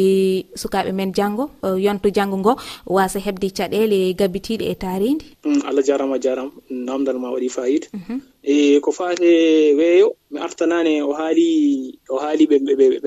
sukaɓe 0.62 0.90
men 0.98 1.10
janggo 1.16 1.44
eh, 1.66 1.76
yonto 1.84 2.08
janggo 2.16 2.36
ngo 2.42 2.52
wasa 2.96 3.18
hebde 3.26 3.48
caɗele 3.56 3.98
gabbitiɗe 4.18 4.64
e 4.72 4.74
taridi 4.74 5.24
mm, 5.44 5.60
allah 5.68 5.82
jarama 5.88 6.16
jarama 6.24 6.50
namdal 6.70 7.18
ma 7.18 7.28
waɗi 7.34 7.48
fayida. 7.56 7.86
E 8.42 8.78
ko 8.84 8.90
fate 8.92 9.30
weeyo 9.78 10.08
mi 10.34 10.40
aftanani 10.46 10.94
o 11.02 11.12
haali 11.18 11.48
o 12.10 12.16
haali 12.22 12.44
ɓe 12.50 12.56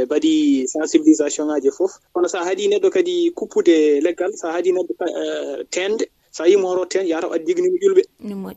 mbaɗi 0.08 0.34
sensibilisation 0.74 1.46
ngaji 1.48 1.70
fof. 1.78 1.92
Kono 2.14 2.28
sa 2.34 2.40
haaɗi 2.46 2.64
neɗɗo 2.72 2.90
kadi 2.96 3.16
kuppude 3.38 3.76
leggal 4.06 4.32
sa 4.40 4.48
haaɗi 4.54 4.70
neɗɗo 4.76 4.94
eh, 5.22 5.58
tende 5.74 6.06
so 6.38 6.44
a 6.44 6.48
yimo 6.48 6.68
horotto 6.70 7.00
hen 7.00 7.08
yataw 7.08 7.32
aɗa 7.34 7.46
jiginima 7.46 7.78
ƴulɓe 7.84 8.04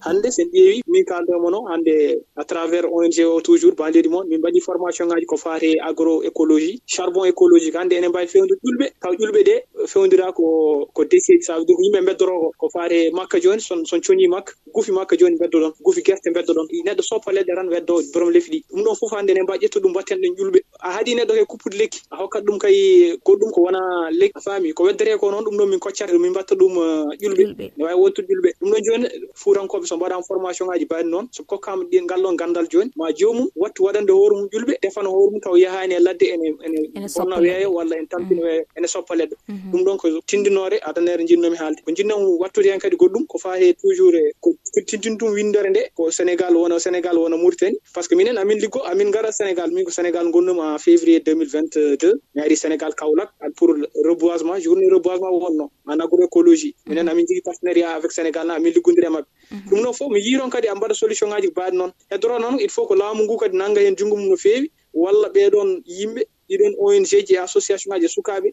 hande 0.06 0.28
sen 0.36 0.48
ƴeewi 0.52 0.80
min 0.86 1.04
kaldemono 1.04 1.64
hande 1.70 1.94
à 2.36 2.44
travers 2.44 2.84
ong 2.84 3.08
o 3.36 3.40
toujours 3.40 3.74
bandiɗi 3.74 4.08
moon 4.10 4.26
min 4.28 4.38
mbaɗi 4.38 4.60
formation 4.60 5.06
ngaji 5.08 5.26
ko 5.26 5.36
fate 5.36 5.70
agro 5.88 6.22
écologie 6.22 6.80
charbon 6.86 7.24
écologique. 7.24 7.76
Hande 7.76 7.92
enen 7.96 8.10
mbawi 8.10 8.26
fewdu 8.26 8.54
ƴulɓe 8.64 8.86
taw 9.02 9.12
ƴulɓe 9.12 9.40
ɗe 9.48 9.54
fewdira 9.86 10.32
ko 10.32 10.44
ko 10.92 11.04
décé 11.04 11.40
ça 11.40 11.56
veut 11.58 11.64
dire 11.64 11.76
ko 11.76 11.82
yimɓe 11.82 12.00
beddoro 12.06 12.34
ko 12.40 12.52
ko 12.58 12.68
fate 12.74 13.12
makka 13.12 13.40
joni 13.40 13.60
son 13.60 13.84
son 13.84 14.00
cooñi 14.00 14.28
makka. 14.28 14.52
Guufi 14.74 14.92
makka 14.92 15.16
joni 15.16 15.36
beddo 15.40 15.58
ɗon 15.60 15.72
guufi 15.84 16.02
guerte 16.02 16.28
beddo 16.34 16.52
ɗon 16.52 16.66
neɗɗo 16.84 17.02
soppa 17.02 17.32
leɗɗe 17.32 17.54
tan 17.56 17.68
weddo 17.68 17.94
borom 18.12 18.30
lefi 18.30 18.50
ɗi. 18.50 18.64
Ɗum 18.70 18.84
ɗon 18.84 18.94
fof 19.00 19.12
hande 19.16 19.30
enen 19.32 19.44
mbawi 19.44 19.58
ƴettu 19.64 19.80
ɗum 19.80 19.90
mbatten 19.90 20.18
ɗen 20.20 20.32
ƴulɓe 20.38 20.58
a 20.80 20.88
haaɗi 20.94 21.14
neɗɗo 21.14 21.32
kay 21.34 21.46
kuppude 21.46 21.76
lekki 21.80 22.00
a 22.10 22.16
hokkat 22.20 22.44
ɗum 22.44 22.58
kay 22.58 22.76
goɗɗum 23.24 23.50
ko 23.54 23.60
wona 23.62 23.80
lekki. 24.10 24.32
A 24.36 24.40
faami 24.40 24.72
ko 24.74 24.84
weddere 24.84 25.16
ko 25.18 25.30
noon 25.30 25.44
ɗum 25.44 25.56
ɗon 25.56 25.68
min 25.70 25.78
koccata 25.80 26.18
min 26.18 26.30
mbatta 26.30 26.54
ɗum 26.54 26.76
uh, 26.76 27.14
ƴulɓe 27.22 27.69
ne 27.76 27.84
wawi 27.84 27.96
wontude 28.02 28.26
ɗiɗo 28.28 28.50
ɗum 28.60 28.70
ɗon 28.72 28.82
joni 28.86 29.06
fuurankoɓe 29.34 29.86
so 29.86 29.96
mbaɗama 29.96 30.22
formation 30.22 30.66
ngaji 30.68 30.84
mbaɗi 30.84 31.04
noon 31.10 31.28
so 31.32 31.42
kokkama 31.44 31.84
ɗi 31.90 32.02
ngal 32.04 32.20
ɗon 32.22 32.36
gandal 32.36 32.66
joni 32.72 32.90
ma 32.96 33.12
jomum 33.12 33.48
wattu 33.56 33.84
waɗande 33.84 34.10
e 34.10 34.12
hoore 34.12 34.34
mum 34.36 34.48
ƴulɓe 34.52 34.74
defana 34.82 35.08
hoore 35.08 35.30
mum 35.32 35.40
taw 35.40 35.54
yahani 35.56 35.94
e 35.94 36.00
ladde 36.00 36.22
ene 36.34 36.46
ene 36.64 37.06
bonna 37.16 37.36
weeyo 37.40 37.70
walla 37.72 37.96
ene 37.96 38.06
tampina 38.06 38.42
weeyo 38.42 38.64
ene 38.76 38.86
soppa 38.86 39.14
leɗɗo 39.14 39.36
ɗum 39.72 39.82
ɗon 39.84 39.96
ko 39.98 40.08
tindinore 40.26 40.78
adanere 40.82 41.24
jinnomi 41.26 41.56
haalde. 41.56 41.80
Ko 41.84 41.90
jinnomi 41.92 42.38
wattude 42.42 42.68
hen 42.72 42.80
kadi 42.80 42.96
goɗɗum 42.96 43.26
ko 43.26 43.38
faye 43.38 43.72
toujours 43.74 44.14
e, 44.14 44.32
ko 44.40 44.54
tindintum 44.86 45.32
windere 45.34 45.70
nde 45.70 45.82
ko 45.96 46.10
sénégal 46.10 46.54
wona 46.56 46.78
sénégal 46.78 47.16
wona 47.18 47.36
mauritanie. 47.36 47.78
Par 47.94 48.02
ce 48.04 48.08
que 48.08 48.14
minen 48.14 48.38
amin 48.38 48.58
liggo 48.58 48.80
amin 48.90 49.10
gara 49.10 49.30
sénégal 49.32 49.70
min 49.72 49.84
ko 49.84 49.90
sénégal 49.90 50.30
gonnumi 50.30 50.60
en 50.60 50.78
février 50.78 51.20
2022 51.20 52.20
mi 52.34 52.40
ari 52.42 52.56
sénégal 52.56 52.94
kawlak 52.94 53.30
pour 53.56 53.68
reboisement 54.04 54.58
journée 54.58 54.88
reboisement 54.90 55.30
wonno 55.30 55.70
en 55.86 55.98
agroécologie. 56.00 56.74
Minen 56.86 57.08
amin 57.08 57.24
jigui 57.26 57.42
partenariat 57.60 57.94
avec 57.96 58.12
sénégal 58.12 58.46
na 58.46 58.54
amin 58.54 58.70
liggondiri 58.72 59.06
e 59.06 59.10
mabɓe. 59.10 59.26
Mhm. 59.50 59.68
Ɗum 59.70 59.80
noon 59.82 59.94
fof 59.94 60.10
mi 60.10 60.20
yiiron 60.20 60.50
kadi 60.50 60.68
a 60.68 60.74
mbaɗa 60.74 60.94
solution 60.94 61.28
ŋaji 61.30 61.48
mbaɗi 61.50 61.76
noon 61.76 61.90
e 62.10 62.14
heddoro 62.14 62.38
noon 62.38 62.58
il 62.60 62.70
faut 62.70 62.86
ko 62.86 62.94
laamu 62.94 63.24
ngu 63.24 63.36
kadi 63.36 63.56
nanga 63.56 63.80
hen 63.80 63.96
junngo 63.96 64.16
mum 64.16 64.28
no 64.30 64.36
feewi 64.36 64.70
walla 64.92 65.28
ɓeɗon 65.28 65.82
yimɓe 65.86 66.22
ɗiɗon 66.48 66.74
ong 66.78 67.04
ji 67.04 67.34
e 67.34 67.38
association 67.38 67.90
ngaji 67.90 68.06
e 68.06 68.08
sukaɓe 68.08 68.48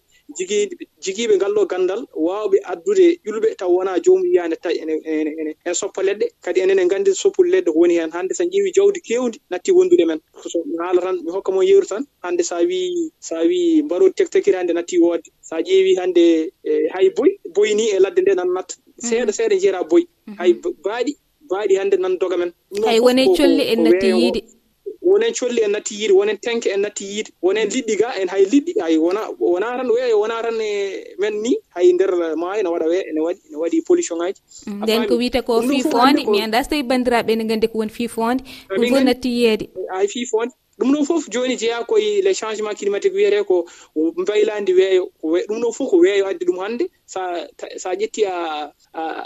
jigiiɓe 1.04 1.36
ngal 1.36 1.54
ɗo 1.54 1.66
gandal 1.66 2.02
wawɓe 2.16 2.58
addude 2.64 3.20
ƴulɓe 3.26 3.56
taw 3.58 3.70
wona 3.76 4.00
jomum 4.04 4.24
yiyani 4.26 4.56
tawi 4.62 4.78
ene 4.82 5.74
soppa 5.74 6.02
leɗɗe. 6.04 6.26
Kadi 6.42 6.60
enen 6.62 6.80
en 6.80 6.88
gandi 6.88 7.12
soppude 7.16 7.50
leɗɗe 7.50 7.72
ko 7.74 7.80
woni 7.80 7.96
hen 7.98 8.12
hande 8.12 8.34
so 8.36 8.44
ƴeewi 8.44 8.72
jawdi 8.76 9.00
kewdi 9.02 9.40
natti 9.50 9.72
wondude 9.72 10.06
men. 10.06 10.20
So 10.52 10.64
mi 10.66 10.78
haala 10.78 11.02
tan 11.02 11.16
mi 11.24 11.32
hokka 11.32 11.52
mon 11.52 11.66
yeeru 11.66 11.88
tan 11.88 12.06
hande 12.24 12.44
sa 12.44 12.58
wi 12.62 13.12
sa 13.20 13.42
wi 13.42 13.82
mbaɗodi 13.84 14.14
tektakiri 14.14 14.58
hande 14.58 14.74
natti 14.74 15.00
woodde. 15.00 15.30
Sa 15.42 15.56
ƴeewi 15.58 15.98
hande 15.98 16.52
e, 16.64 16.88
hay 16.94 17.10
boy 17.10 17.30
boyni 17.56 17.90
e 17.96 18.00
ladde 18.00 18.22
nde 18.22 18.36
nan 18.36 18.54
natta. 18.54 18.76
seeɗa 18.98 19.32
seeɗa 19.38 19.56
jeera 19.62 19.84
boyi 19.84 20.08
mhm. 20.28 20.36
hay 20.38 20.54
baaɗi 20.86 21.14
baaɗi 21.50 21.76
hannde 21.80 21.98
nan 21.98 22.18
doga 22.20 22.38
men. 22.38 22.52
Hay 22.86 23.00
wone 23.00 23.24
colli 23.38 23.64
en 23.72 23.84
natti 23.84 24.08
yiide. 24.08 24.42
Wonen 25.02 25.34
colli 25.40 25.62
en 25.64 25.72
natti 25.72 25.96
yiide 25.96 26.14
wonen 26.14 26.38
tenke 26.38 26.68
en 26.74 26.82
natti 26.82 27.06
yiide 27.06 27.30
wonen 27.42 27.70
liɗɗi 27.70 27.96
ga 28.00 28.10
en 28.22 28.28
hay 28.28 28.44
liɗɗi 28.46 28.74
hay 28.82 28.98
wona 28.98 29.22
wona 29.40 29.78
tan 29.78 29.90
weeyo 29.90 30.20
wona 30.20 30.42
tan 30.42 30.60
e 30.62 30.72
men 31.20 31.42
ni 31.42 31.56
hay 31.76 31.94
nder 31.94 32.12
maayo 32.36 32.64
ne 32.64 32.70
waɗa 32.70 32.88
wee 32.92 33.04
ene 33.10 33.22
waɗi 33.28 33.40
ene 33.48 33.58
waɗi 33.62 33.78
pollution 33.88 34.18
ngaji 34.20 34.42
mm, 34.68 34.84
nden 34.84 35.08
ko 35.08 35.16
wiyete 35.16 35.42
ko 35.48 35.62
fiifonde 35.62 36.26
mi 36.32 36.42
anda 36.42 36.64
so 36.64 36.70
tawi 36.70 36.84
bandiraɓe 36.84 37.36
ne 37.38 37.44
gandi 37.50 37.68
ko 37.68 37.78
woni 37.80 37.92
fiifonde 37.92 38.44
ɗum 38.70 38.90
fof 38.90 39.04
natti 39.04 39.30
yiyeede. 39.30 39.66
Hay 39.96 40.08
fiifonde 40.08 40.54
ɗum 40.80 40.92
ɗon 40.94 41.06
fof 41.06 41.24
joni 41.30 41.58
jeeya 41.58 41.84
koye 41.86 42.22
les 42.22 42.34
changement 42.34 42.76
climatique 42.78 43.14
wiyete 43.14 43.44
ko 43.48 43.66
baylandi 44.28 44.74
weeyo 44.74 45.10
ɗum 45.48 45.60
ɗon 45.62 45.74
fof 45.74 45.90
ko 45.90 45.98
weeyo 45.98 46.26
addi 46.28 46.46
ɗum 46.46 46.60
hannde. 46.60 46.86
Sa 47.06 47.22
sa 47.78 47.96
ƴetti 47.96 48.26
a 48.26 48.72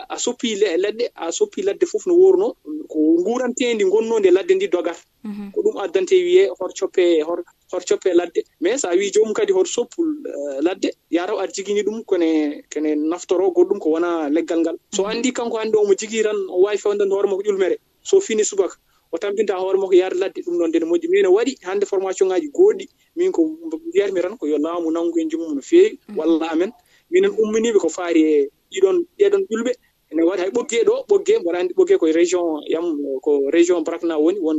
a 0.10 0.18
soppi 0.18 0.56
leɗɗe 0.56 1.06
a 1.16 1.32
soppi 1.32 1.62
ladde 1.64 1.86
fof 1.86 2.06
no 2.08 2.14
worno 2.16 2.56
ko 2.88 2.98
ngurantedi 3.20 3.84
gonnode 3.84 4.30
ladde 4.32 4.54
ndi 4.56 4.68
dogata 4.68 5.00
mhm. 5.24 5.52
ko 5.52 5.62
ɗum 5.62 5.78
addante 5.84 6.12
wiye 6.16 6.48
hor 6.60 6.72
coppe 6.80 7.22
hor 7.28 7.44
hor 7.72 7.82
coppe 7.90 8.14
ladde. 8.14 8.44
Mais 8.62 8.78
sa 8.78 8.90
wi 8.96 9.12
jomum 9.12 9.34
kadi 9.34 9.52
hor 9.54 9.66
soppu 9.68 10.02
eh, 10.28 10.62
ladde 10.62 10.90
yataw 11.12 11.38
aɗa 11.40 11.52
jigini 11.54 11.84
ɗum 11.84 12.04
kone 12.06 12.64
kene 12.70 12.96
naftoro 12.96 13.52
goɗɗum 13.52 13.80
ko 13.80 13.90
wona 13.90 14.30
leggal 14.30 14.60
ngal. 14.60 14.78
So 14.96 15.04
andi 15.04 15.34
kanko 15.34 15.58
hannde 15.58 15.76
omo 15.76 15.94
jigii 15.96 16.24
tan 16.24 16.38
o 16.50 16.62
wawi 16.64 16.78
fewdande 16.78 17.12
hoore 17.14 17.28
makko 17.28 17.44
ƴulmere. 17.44 17.78
So 18.04 18.20
fini 18.22 18.44
subaka. 18.44 18.76
o 19.12 19.18
tampinta 19.18 19.56
hoore 19.60 19.78
makko 19.78 19.94
yaade 19.96 20.16
ladde 20.20 20.40
ɗum 20.46 20.58
ɗon 20.60 20.68
nde 20.70 20.80
ne 20.80 20.86
moƴƴi 20.86 21.08
mais 21.12 21.24
ne 21.24 21.28
waɗi 21.30 21.54
hannde 21.68 21.86
formation 21.86 22.28
ngaji 22.30 22.48
gooɗɗi 22.56 22.86
min 23.16 23.32
ko 23.32 23.42
mbiyatmi 23.88 24.22
tan 24.22 24.38
ko 24.38 24.46
yo 24.48 24.58
laamu 24.58 24.92
nanngu 24.92 25.20
en 25.20 25.30
jummu 25.30 25.56
no 25.56 25.62
feewi. 25.62 26.00
Mm. 26.08 26.18
Walla 26.18 26.46
amen. 26.52 26.72
Minen 27.12 27.32
umminiɓe 27.42 27.80
ko 27.80 27.90
faari 27.90 28.22
e 28.24 28.50
ɗiɗon 28.72 28.98
ɗeɗon 29.20 29.42
ƴulɓe 29.52 29.72
ene 30.12 30.22
waɗi 30.24 30.42
hay 30.42 30.50
ɓoggee 30.52 30.84
ɗo 30.88 30.94
ɓoggee 31.10 31.38
mboɗa 31.40 31.58
anndi 31.60 31.74
ɓoggee 31.74 31.98
koye 31.98 32.14
région 32.14 32.46
yam 32.74 32.86
ko 33.22 33.32
région 33.52 33.84
brakna 33.84 34.16
woni 34.18 34.40
won 34.40 34.58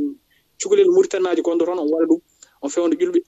cukalel 0.61 0.89
mauritanaji 0.95 1.43
gonɗo 1.43 1.65
toon 1.67 1.79
on 1.79 1.89
waɗa 1.93 2.07
ɗum 2.11 2.21
on 2.63 2.69
fewndo 2.71 2.97
ƴulɓe 3.01 3.21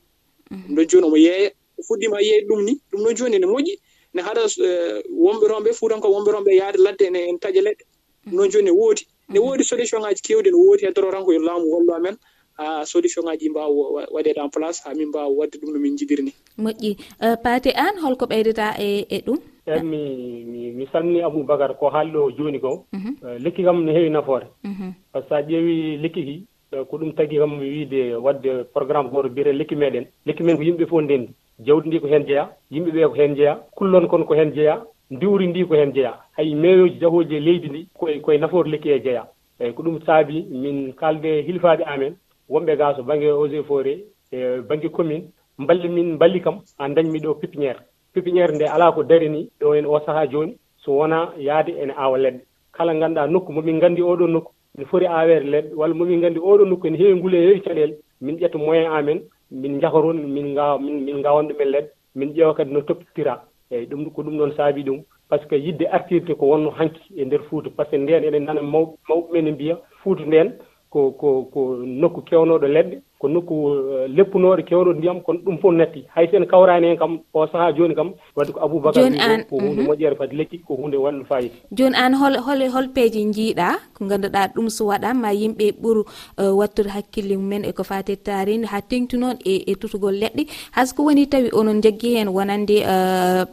mm. 0.50 0.62
ɗum 0.66 0.75
ɗon 0.76 0.87
jooni 0.88 1.07
omo 1.07 1.16
yeeya 1.16 1.50
o 1.78 1.83
fuɗɗima 1.88 2.21
yeeyde 2.21 2.47
ɗum 2.49 2.61
ni 2.64 2.73
ɗum 2.90 3.00
ɗon 3.04 3.14
jooni 3.16 3.37
ene 3.37 3.47
moƴƴi. 3.47 3.75
Ne 4.14 4.23
haɗa 4.23 4.43
eh, 4.45 5.02
wonɓe 5.25 5.47
toon 5.49 5.62
ɓe 5.64 5.73
fuutanko 5.73 6.09
wonɓe 6.14 6.31
toon 6.33 6.45
ɓe 6.45 6.52
yahde 6.61 6.78
ladde 6.85 7.02
ene 7.07 7.21
en 7.31 7.38
taƴa 7.38 7.62
leɗɗe. 7.66 7.83
Ɗum 8.26 8.37
ɗon 8.37 8.47
mm. 8.47 8.50
jooni 8.52 8.64
ne 8.64 8.71
woodi. 8.71 9.02
ne 9.28 9.38
woodi 9.38 9.64
solution 9.64 10.02
ŋaji 10.02 10.21
kewɗi 10.26 10.50
ne 10.50 10.57
woodi 10.57 10.83
e 10.85 10.87
heddoro 10.88 11.11
tan 11.12 11.25
koye 11.25 11.38
laamu 11.38 11.66
wallu 11.73 11.93
amen. 11.95 12.16
Ha 12.59 12.85
solution 12.87 13.25
ŋaji 13.25 13.49
mbawa 13.50 14.07
waɗede 14.14 14.40
en 14.40 14.50
place 14.50 14.81
ha 14.85 14.95
min 14.95 15.09
mbawa 15.09 15.28
wadde 15.28 15.57
ɗum 15.61 15.73
no 15.73 15.78
min 15.81 15.97
jiɗiri 15.99 16.23
ni 16.23 16.33
moƴƴi 16.59 16.90
e, 17.21 17.37
paate 17.43 17.71
an 17.75 17.99
holko 18.02 18.26
ɓeydata 18.26 18.75
e 18.78 19.07
e 19.11 19.19
ɗum? 19.26 19.38
Eyi 19.66 19.83
mi 19.83 20.71
mi 20.76 20.87
salmini 20.93 21.23
aboubacar 21.23 21.78
ko 21.78 21.88
haalɗo 21.90 22.31
joni 22.37 22.61
ko. 22.61 22.85
Mhm. 22.93 23.12
E, 23.26 23.38
lekki 23.45 23.64
kam 23.64 23.85
ne 23.85 23.93
heewi 23.93 24.11
nafoore. 24.11 24.47
Mhm. 24.64 24.93
Par 25.12 25.23
ce 25.23 25.28
que 25.28 25.35
sa 25.35 25.43
ƴeewi 25.43 25.99
lekki 26.02 26.23
ki 26.25 26.47
ko 26.90 26.97
ɗum 26.99 27.14
tagi 27.16 27.37
kam 27.38 27.59
wiide 27.59 28.14
wadde 28.25 28.64
programme 28.75 29.11
goto 29.11 29.28
biyete 29.28 29.52
lekki 29.52 29.75
meɗen. 29.76 30.07
Lekki 30.26 30.43
men 30.45 30.57
ko 30.57 30.62
yimɓe 30.62 30.87
fof 30.87 31.02
ndendi. 31.02 31.31
Jawdi 31.59 31.88
ndi 31.88 32.00
ko 32.00 32.07
heen 32.07 32.26
jeeya 32.26 32.50
yimɓe 32.71 32.90
ɓe 32.93 33.09
ko 33.09 33.14
heen 33.14 33.35
jeeya 33.37 33.54
kullon 33.76 34.07
kon 34.09 34.25
ko 34.26 34.35
heen 34.35 34.52
jeeya 34.54 34.85
diwri 35.21 35.47
ndi 35.47 35.64
ko 35.68 35.75
heen 35.75 35.92
jeyaa 35.92 36.18
hay 36.37 36.54
meeyoji 36.54 36.99
jahooji 37.00 37.35
e 37.37 37.40
leydi 37.40 37.68
ndi 37.68 37.88
koye 37.99 38.21
koye 38.21 38.38
nafoore 38.38 38.71
lekki 38.71 38.88
e 38.90 39.00
jeyaa 39.00 39.26
eeyi 39.61 39.73
ko 39.75 39.83
ɗum 39.83 39.97
saabi 40.06 40.42
min 40.50 40.92
kaalde 40.92 41.42
hilfaade 41.47 41.85
amen. 41.87 42.14
Wonɓe 42.50 42.76
gaa 42.76 42.94
so 42.97 43.02
baŋnge 43.02 43.26
eaux 43.28 43.47
et 43.52 43.62
forêt 43.62 43.99
e 44.33 44.61
baŋnge 44.68 44.88
commune 44.90 45.25
mballi 45.59 45.88
min 45.88 46.14
mballi 46.14 46.40
kam 46.42 46.56
a 46.78 46.88
dañmi 46.88 47.18
ɗo 47.21 47.35
pépiniére 47.40 47.80
pépiniére 48.12 48.52
nde 48.54 48.64
alaa 48.75 48.92
ko 48.92 49.02
dari 49.02 49.28
ni 49.28 49.49
ɗo 49.61 49.75
en 49.78 49.87
o 49.87 50.00
sahaa 50.06 50.26
jooni 50.26 50.56
so 50.76 50.92
wonaa 50.92 51.33
yahde 51.38 51.73
ene 51.83 51.92
aawa 51.97 52.18
leɗɗe. 52.18 52.40
Kala 52.73 52.94
ngannduɗaa 52.94 53.30
nokku 53.33 53.52
momin 53.52 53.76
nganndi 53.76 54.02
oɗo 54.02 54.26
nokku 54.28 54.52
ne 54.78 54.85
foti 54.85 55.06
aaweede 55.06 55.47
leɗɗe 55.52 55.75
walla 55.76 55.94
momin 55.94 56.18
nganndi 56.18 56.40
oɗo 56.40 56.64
nokku 56.66 56.87
ene 56.87 56.97
heewi 56.99 57.16
ngule 57.18 57.37
heewi 57.44 57.61
caɗeele 57.61 57.94
min 58.21 58.37
ƴetta 58.37 58.59
moyen 58.59 58.92
amen 58.92 59.21
min 59.50 59.76
njahoron 59.76 60.18
min 60.35 60.47
ngaawa 60.52 60.78
min 60.80 60.97
min 61.04 61.16
ngaawan 61.21 61.49
ɗumen 61.49 61.68
leɗɗe 61.75 61.90
min 62.14 62.28
ƴeewa 62.35 62.54
kadi 62.54 62.73
no 62.73 62.80
toppitiraa. 62.83 63.40
eeyi 63.75 63.87
ɗum 63.87 64.11
ko 64.12 64.23
ɗum 64.23 64.37
ɗon 64.38 64.52
saabi 64.57 64.83
ɗum 64.85 65.02
par 65.28 65.40
ce 65.40 65.47
que 65.49 65.57
yidde 65.57 65.85
artirde 65.90 66.35
ko 66.38 66.47
wonno 66.47 66.71
hanki 66.71 67.00
e 67.16 67.25
ndeer 67.25 67.43
fuuta 67.49 67.71
par 67.71 67.87
ce 67.87 67.90
que 67.90 67.97
ndeen 68.02 68.25
eɗen 68.25 68.45
nana 68.45 68.62
mawɓe 68.62 68.97
mawɓe 69.09 69.33
men 69.33 69.45
no 69.45 69.50
mbiya 69.52 69.76
fuuta 70.02 70.25
ndeen 70.25 70.52
ko 70.90 71.11
ko 71.12 71.45
ko 71.52 71.61
nokku 71.85 72.21
kewnooɗo 72.23 72.66
leɗɗe. 72.69 72.97
ko 73.25 73.28
nokku 73.33 73.57
eh, 73.73 74.07
leppunooɗo 74.16 74.62
kewɗo 74.69 74.93
ndiyam 75.00 75.19
kono 75.25 75.38
ɗum 75.45 75.57
fof 75.62 75.73
natti 75.73 76.00
hay 76.14 76.26
sen 76.31 76.45
kawraani 76.52 76.87
heen 76.88 76.99
kam 77.00 77.12
o 77.33 77.47
sahaa 77.52 77.73
jooni 77.76 77.95
kam 77.97 78.12
wadde 78.37 78.52
ko 78.52 78.61
aboubacar 78.64 79.00
joni 79.00 79.19
an 79.26 79.40
ko 79.49 79.57
hunde 79.64 79.81
mhm. 79.81 79.88
moƴƴere 79.88 80.16
fade 80.21 80.35
lekki 80.40 80.59
ko 80.66 80.76
hunde 80.81 80.97
waɗɗo 81.04 81.25
fayida 81.31 81.57
joni 81.73 81.97
an 82.04 82.12
hol 82.21 82.37
hol 82.47 82.61
hol 82.75 82.88
peeji 82.97 83.23
jiiɗa 83.37 83.69
ko 83.97 84.04
ngannduɗaa 84.04 84.52
ɗum 84.54 84.69
so 84.76 84.83
waɗaama 84.93 85.33
yimɓe 85.40 85.66
ɓuru 85.83 86.02
eh, 86.40 86.52
wattude 86.61 86.90
hakkille 86.97 87.37
mumen 87.40 87.64
e 87.64 87.73
ko 87.73 87.83
fate 87.90 88.12
taaride 88.26 88.66
ha 88.73 88.83
tengtu 88.90 89.16
noon 89.23 89.40
e, 89.40 89.54
e 89.71 89.75
tutugol 89.81 90.21
leɗɗe 90.23 90.45
hayso 90.76 90.93
ko 90.97 91.09
woni 91.09 91.25
tawi 91.33 91.49
onon 91.61 91.81
jaggii 91.81 92.14
heen 92.16 92.28
wonande 92.28 92.76
eh, 92.93 93.45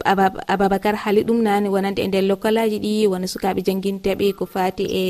ababacar 0.54 0.94
haali 1.04 1.24
ɗum 1.24 1.40
naani 1.48 1.68
wonande 1.72 2.04
e 2.04 2.08
nder 2.08 2.24
local 2.28 2.58
aji 2.60 2.78
ɗi 2.84 2.92
wona 3.08 3.26
sukaaɓe 3.26 3.64
jangguinteɓe 3.64 4.36
ko 4.36 4.44
fati 4.44 4.84
e 4.84 5.04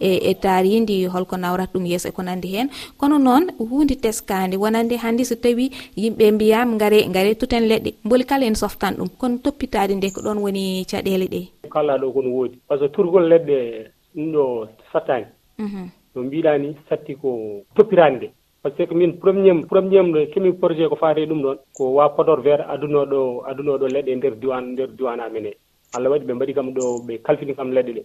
e, 0.00 0.08
e 0.30 0.34
taaridi 0.34 1.06
holko 1.06 1.36
nawrata 1.38 1.78
ɗum 1.78 1.86
yeeso 1.86 2.08
e 2.10 2.12
ko 2.12 2.22
nandi 2.26 2.48
heen. 2.54 2.68
Kono 2.98 3.18
noon 3.18 3.46
hunde 3.70 3.99
teskadi 4.00 4.56
wonande 4.56 4.96
hannde 5.02 5.24
so 5.24 5.34
tawi 5.36 5.70
yimɓe 5.96 6.30
mbiyam 6.32 6.78
gare 6.78 7.00
gare 7.14 7.34
tuten 7.34 7.64
leɗɗe. 7.70 7.90
Boli 8.04 8.24
kala 8.24 8.44
en 8.46 8.54
softan 8.54 8.94
ɗum. 8.98 9.08
Kono 9.18 9.38
toppitade 9.44 9.92
nde 9.94 10.10
ko 10.14 10.20
ɗon 10.22 10.38
woni 10.44 10.84
caɗele 10.90 11.26
ɗe. 11.32 11.40
Kala 11.70 11.98
ɗo 11.98 12.12
kono 12.12 12.30
woodi. 12.30 12.58
Par 12.68 12.78
ce 12.78 12.84
que 12.86 12.92
turgol 12.94 13.28
leɗɗe 13.28 13.56
ɗum 14.14 14.32
ɗo 14.32 14.44
sattani 14.92 15.26
mhm. 15.58 15.88
no 16.14 16.22
mbiɗa 16.22 16.58
ni 16.58 16.76
satti 16.88 17.14
ko 17.16 17.62
toppirani 17.76 18.16
nde. 18.16 18.28
Par 18.62 18.72
ce 18.76 18.82
que 18.86 18.94
min 18.94 19.12
premier 19.22 19.54
premier 19.68 20.02
kemi 20.32 20.52
projet 20.52 20.88
ko 20.88 20.96
faate 20.96 21.26
ɗum 21.26 21.42
ɗon 21.42 21.56
ko 21.76 21.84
wa 21.96 22.08
podor 22.16 22.40
vert 22.42 22.64
adunoɗo 22.68 23.44
adunoɗo 23.48 23.86
leɗɗe 23.88 24.16
nder 24.16 24.34
diwan 24.40 24.64
nder 24.72 24.88
diwan 24.96 25.20
amen 25.20 25.46
e 25.46 25.52
allah 25.94 26.10
waɗi 26.10 26.24
ɓe 26.26 26.34
mbaɗi 26.34 26.54
kam 26.54 26.70
ɗo 26.74 27.02
ɓe 27.06 27.18
kalfini 27.22 27.54
kam 27.54 27.70
leɗɗe 27.72 27.92
ɗe. 27.96 28.02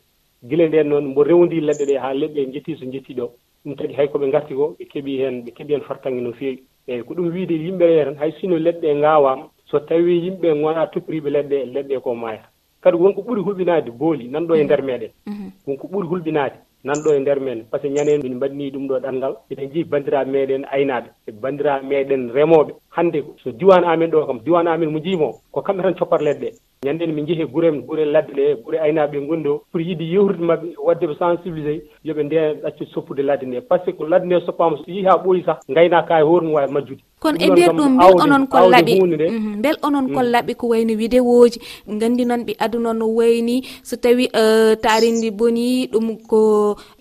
Gila 0.49 0.67
nden 0.67 0.87
noon 0.89 1.05
mbo 1.11 1.23
rewndi 1.23 1.61
leɗɗe 1.61 1.85
ɗe 1.89 1.95
ha 2.03 2.13
leɗɗe 2.13 2.51
jetti 2.53 2.75
so 2.77 2.85
jetti 2.91 3.13
ɗo. 3.13 3.29
ɗum 3.65 3.75
tagi 3.75 3.93
hay 3.93 4.07
koɓe 4.07 4.31
garti 4.31 4.53
ko 4.53 4.75
ɓe 4.79 4.85
keeɓi 4.85 5.17
hen 5.21 5.43
ɓe 5.43 5.51
keeɓi 5.51 5.73
hen 5.73 5.81
fartange 5.81 6.21
no 6.21 6.31
feewi. 6.33 6.63
Eeyi 6.87 7.03
ko 7.03 7.13
ɗum 7.13 7.31
wiide 7.33 7.53
yimɓe 7.53 7.85
ɓe 7.87 8.03
tan 8.05 8.15
hay 8.17 8.31
sino 8.39 8.57
leɗɗe 8.57 8.95
ngaawaama 8.95 9.49
so 9.65 9.79
tawi 9.79 10.21
yimɓe 10.25 10.61
gona 10.61 10.87
toppiriɓe 10.87 11.29
leɗɗe 11.29 11.65
leɗɗe 11.73 11.99
ko 12.01 12.15
maaya. 12.15 12.43
Kadi 12.81 12.97
wonko 12.97 13.21
ɓuuri 13.21 13.41
hulɓinade 13.41 13.89
booli 13.91 14.27
nanɗo 14.29 14.55
e 14.55 14.63
nder 14.63 14.81
meɗen 14.83 15.11
mhm. 15.25 15.49
wonko 15.67 15.87
ɓuuri 15.87 16.07
hulɓinade 16.07 16.57
nanɗo 16.85 17.09
e 17.15 17.19
nder 17.19 17.39
men. 17.39 17.65
Par 17.71 17.79
ce 17.81 17.87
que 17.87 17.93
ñanden 17.93 18.21
min 18.23 18.35
mbaɗani 18.37 18.71
ɗum 18.71 18.87
ɗo 18.87 18.99
ɗanngal. 18.99 19.33
Eɗen 19.51 19.71
jii 19.73 19.83
banndiraaɓe 19.91 20.31
meɗen 20.31 20.63
aynaaɓe 20.71 21.07
e 21.27 21.31
banndiraaɓe 21.31 21.83
meɗen 21.89 22.31
remooɓe. 22.35 22.71
Hannde 22.95 23.19
so 23.43 23.51
diwan 23.51 23.83
amen 23.83 24.11
ɗo 24.11 24.25
kam 24.27 24.39
diwan 24.45 24.67
amen 24.67 24.91
mo 24.91 24.99
jiimo 24.99 25.27
ko 25.51 25.61
kamɓe 25.61 25.81
tan 25.83 25.95
coppat 25.99 26.21
leɗɗe 26.21 26.45
ɗee 26.45 26.53
ñannden 26.85 27.13
min 27.15 27.23
njehi 27.25 27.45
gure 27.45 27.67
en 27.67 27.81
gure 27.87 28.05
ladde 28.05 28.31
ɗe 28.35 28.45
gure 28.63 28.77
aynaaɓe 28.79 29.17
ɓe 29.17 29.23
ngonndi 29.25 29.49
o 29.49 29.61
pour 29.71 29.81
yiɗi 29.81 30.05
yewrude 30.13 30.43
maɓɓe 30.49 30.67
wadde 30.85 31.05
ɓe 31.07 31.15
sensibilisé 31.19 31.73
yoɓe 32.05 32.23
ndeen 32.23 32.59
accude 32.67 32.89
soppude 32.93 33.21
ladde 33.23 33.45
nde 33.45 33.61
par 33.61 33.79
ce 33.85 33.91
que 33.91 34.03
ladde 34.03 34.25
nde 34.25 34.45
soppaama 34.45 34.77
so 34.77 34.83
yii 34.87 35.05
haa 35.05 35.17
ɓooyi 35.23 35.43
sah 35.45 35.59
ngaynaaka 35.69 36.19
e 36.19 36.23
hoore 36.23 36.43
mum 36.45 36.53
waawi 36.53 36.71
majjude. 36.73 37.01
kono 37.25 37.37
e 37.45 37.47
nder 37.49 37.69
ɗum 37.77 37.91
bel 37.97 38.15
onon 38.23 38.43
ko 38.51 38.57
laaɓi 38.73 38.93
mhm, 39.01 39.61
bel 39.63 39.77
onon 39.87 40.05
ko 40.15 40.21
laaɓi 40.33 40.53
ko 40.59 40.65
wayno 40.71 40.93
widewoji 41.01 41.57
gandi 41.99 42.23
noon 42.25 42.41
ɓe 42.47 42.53
aduna 42.63 42.91
no 42.99 43.05
wayni. 43.17 43.55
So 43.83 43.95
tawi 44.03 44.25
e, 44.41 44.75
taarindi 44.83 45.29
boni 45.39 45.87
ɗum 45.93 46.07
ko 46.29 46.39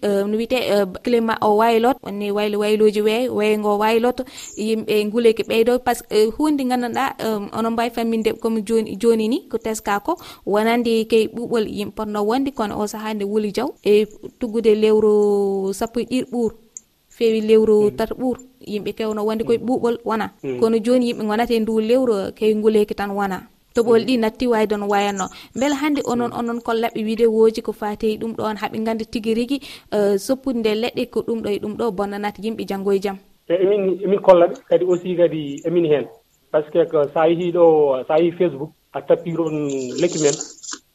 e, 0.02 0.09
no 0.28 0.35
wiyete 0.40 0.59
e, 0.75 0.76
climat 1.04 1.38
o 1.47 1.57
waylot 1.61 1.97
wonne 2.04 2.26
waylo 2.37 2.57
wayloji 2.62 3.00
weey 3.07 3.28
weygo 3.28 3.78
wayloto 3.83 4.23
yimɓe 4.66 4.95
guuleyki 5.12 5.43
ɓeydo 5.50 5.73
par 5.85 5.95
ce 5.97 6.02
que 6.09 6.19
hunde 6.37 6.62
gandanɗa 6.71 7.04
onon 7.59 7.73
mbawi 7.73 7.90
famminde 7.97 8.31
comme 8.43 8.61
joni 8.69 8.97
joni 9.02 9.28
ni 9.28 9.38
ko 9.50 9.59
teska 9.59 10.00
ko 10.07 10.12
wonandi 10.47 11.04
key 11.11 11.25
ɓuɓol 11.37 11.64
yimɓe 11.78 11.93
potno 11.97 12.21
wonde 12.28 12.50
kono 12.59 12.75
o 12.83 12.87
saaha 12.87 13.14
nde 13.14 13.25
wuli 13.33 13.50
diaw 13.57 13.69
e 13.85 14.07
tuggude 14.38 14.73
lewru 14.83 15.14
sappo 15.78 16.00
e 16.00 16.04
ɗiɗi 16.11 16.26
ɓuur 16.33 16.52
feewi 17.16 17.40
lewru 17.49 17.76
tata 17.99 18.14
ɓuur. 18.21 18.38
yimɓe 18.66 18.92
kewno 18.92 19.25
wonde 19.25 19.44
koye 19.44 19.59
mm. 19.59 19.66
ɓuuɓol 19.66 19.97
wona. 20.04 20.30
Mm. 20.42 20.61
Kono 20.61 20.76
joni 20.78 21.06
yimɓe 21.09 21.25
gonate 21.26 21.61
ndu 21.61 21.80
lewru 21.80 22.14
keygol 22.35 22.75
heeki 22.76 22.94
tan 22.94 23.11
wona. 23.11 23.42
Toɓol 23.75 24.00
mm. 24.00 24.06
ɗi 24.06 24.18
natti 24.18 24.47
wayde 24.47 24.76
no 24.76 24.87
wayanno. 24.88 25.26
Beele 25.54 25.75
hannde 25.75 26.00
onon 26.04 26.33
onon 26.33 26.61
kollaɓe 26.61 27.02
vidéoji 27.04 27.62
ko 27.62 27.73
fate 27.73 28.18
ɗum 28.21 28.33
ɗon 28.37 28.56
haaɓe 28.56 28.78
ganda 28.85 29.04
tigui 29.04 29.35
rigui 29.35 29.61
euh, 29.92 30.16
soppude 30.18 30.59
nde 30.59 30.75
leɗɗe 30.83 31.11
ko 31.11 31.21
ɗum 31.26 31.42
ɗo 31.42 31.49
e 31.50 31.59
ɗum 31.59 31.75
ɗo 31.76 31.90
bonnanata 31.90 32.42
yimɓe 32.42 32.64
janggo 32.68 32.92
e 32.92 33.00
jaam 33.00 33.18
e 33.49 33.54
emin 33.54 34.00
emin 34.04 34.21
kollaɓe 34.21 34.54
kadi 34.68 34.85
aussi 34.85 35.16
kadi 35.16 35.61
emin 35.66 35.85
hen 35.92 36.06
par 36.50 36.62
ce 36.64 36.71
que 36.71 37.00
sa 37.14 37.28
yeehi 37.28 37.52
ɗo 37.52 37.64
sa 38.09 38.16
yeehi 38.18 38.33
facebook 38.38 38.71
a 38.92 39.02
tappiron 39.02 39.54
lekki 40.00 40.18
men. 40.23 40.35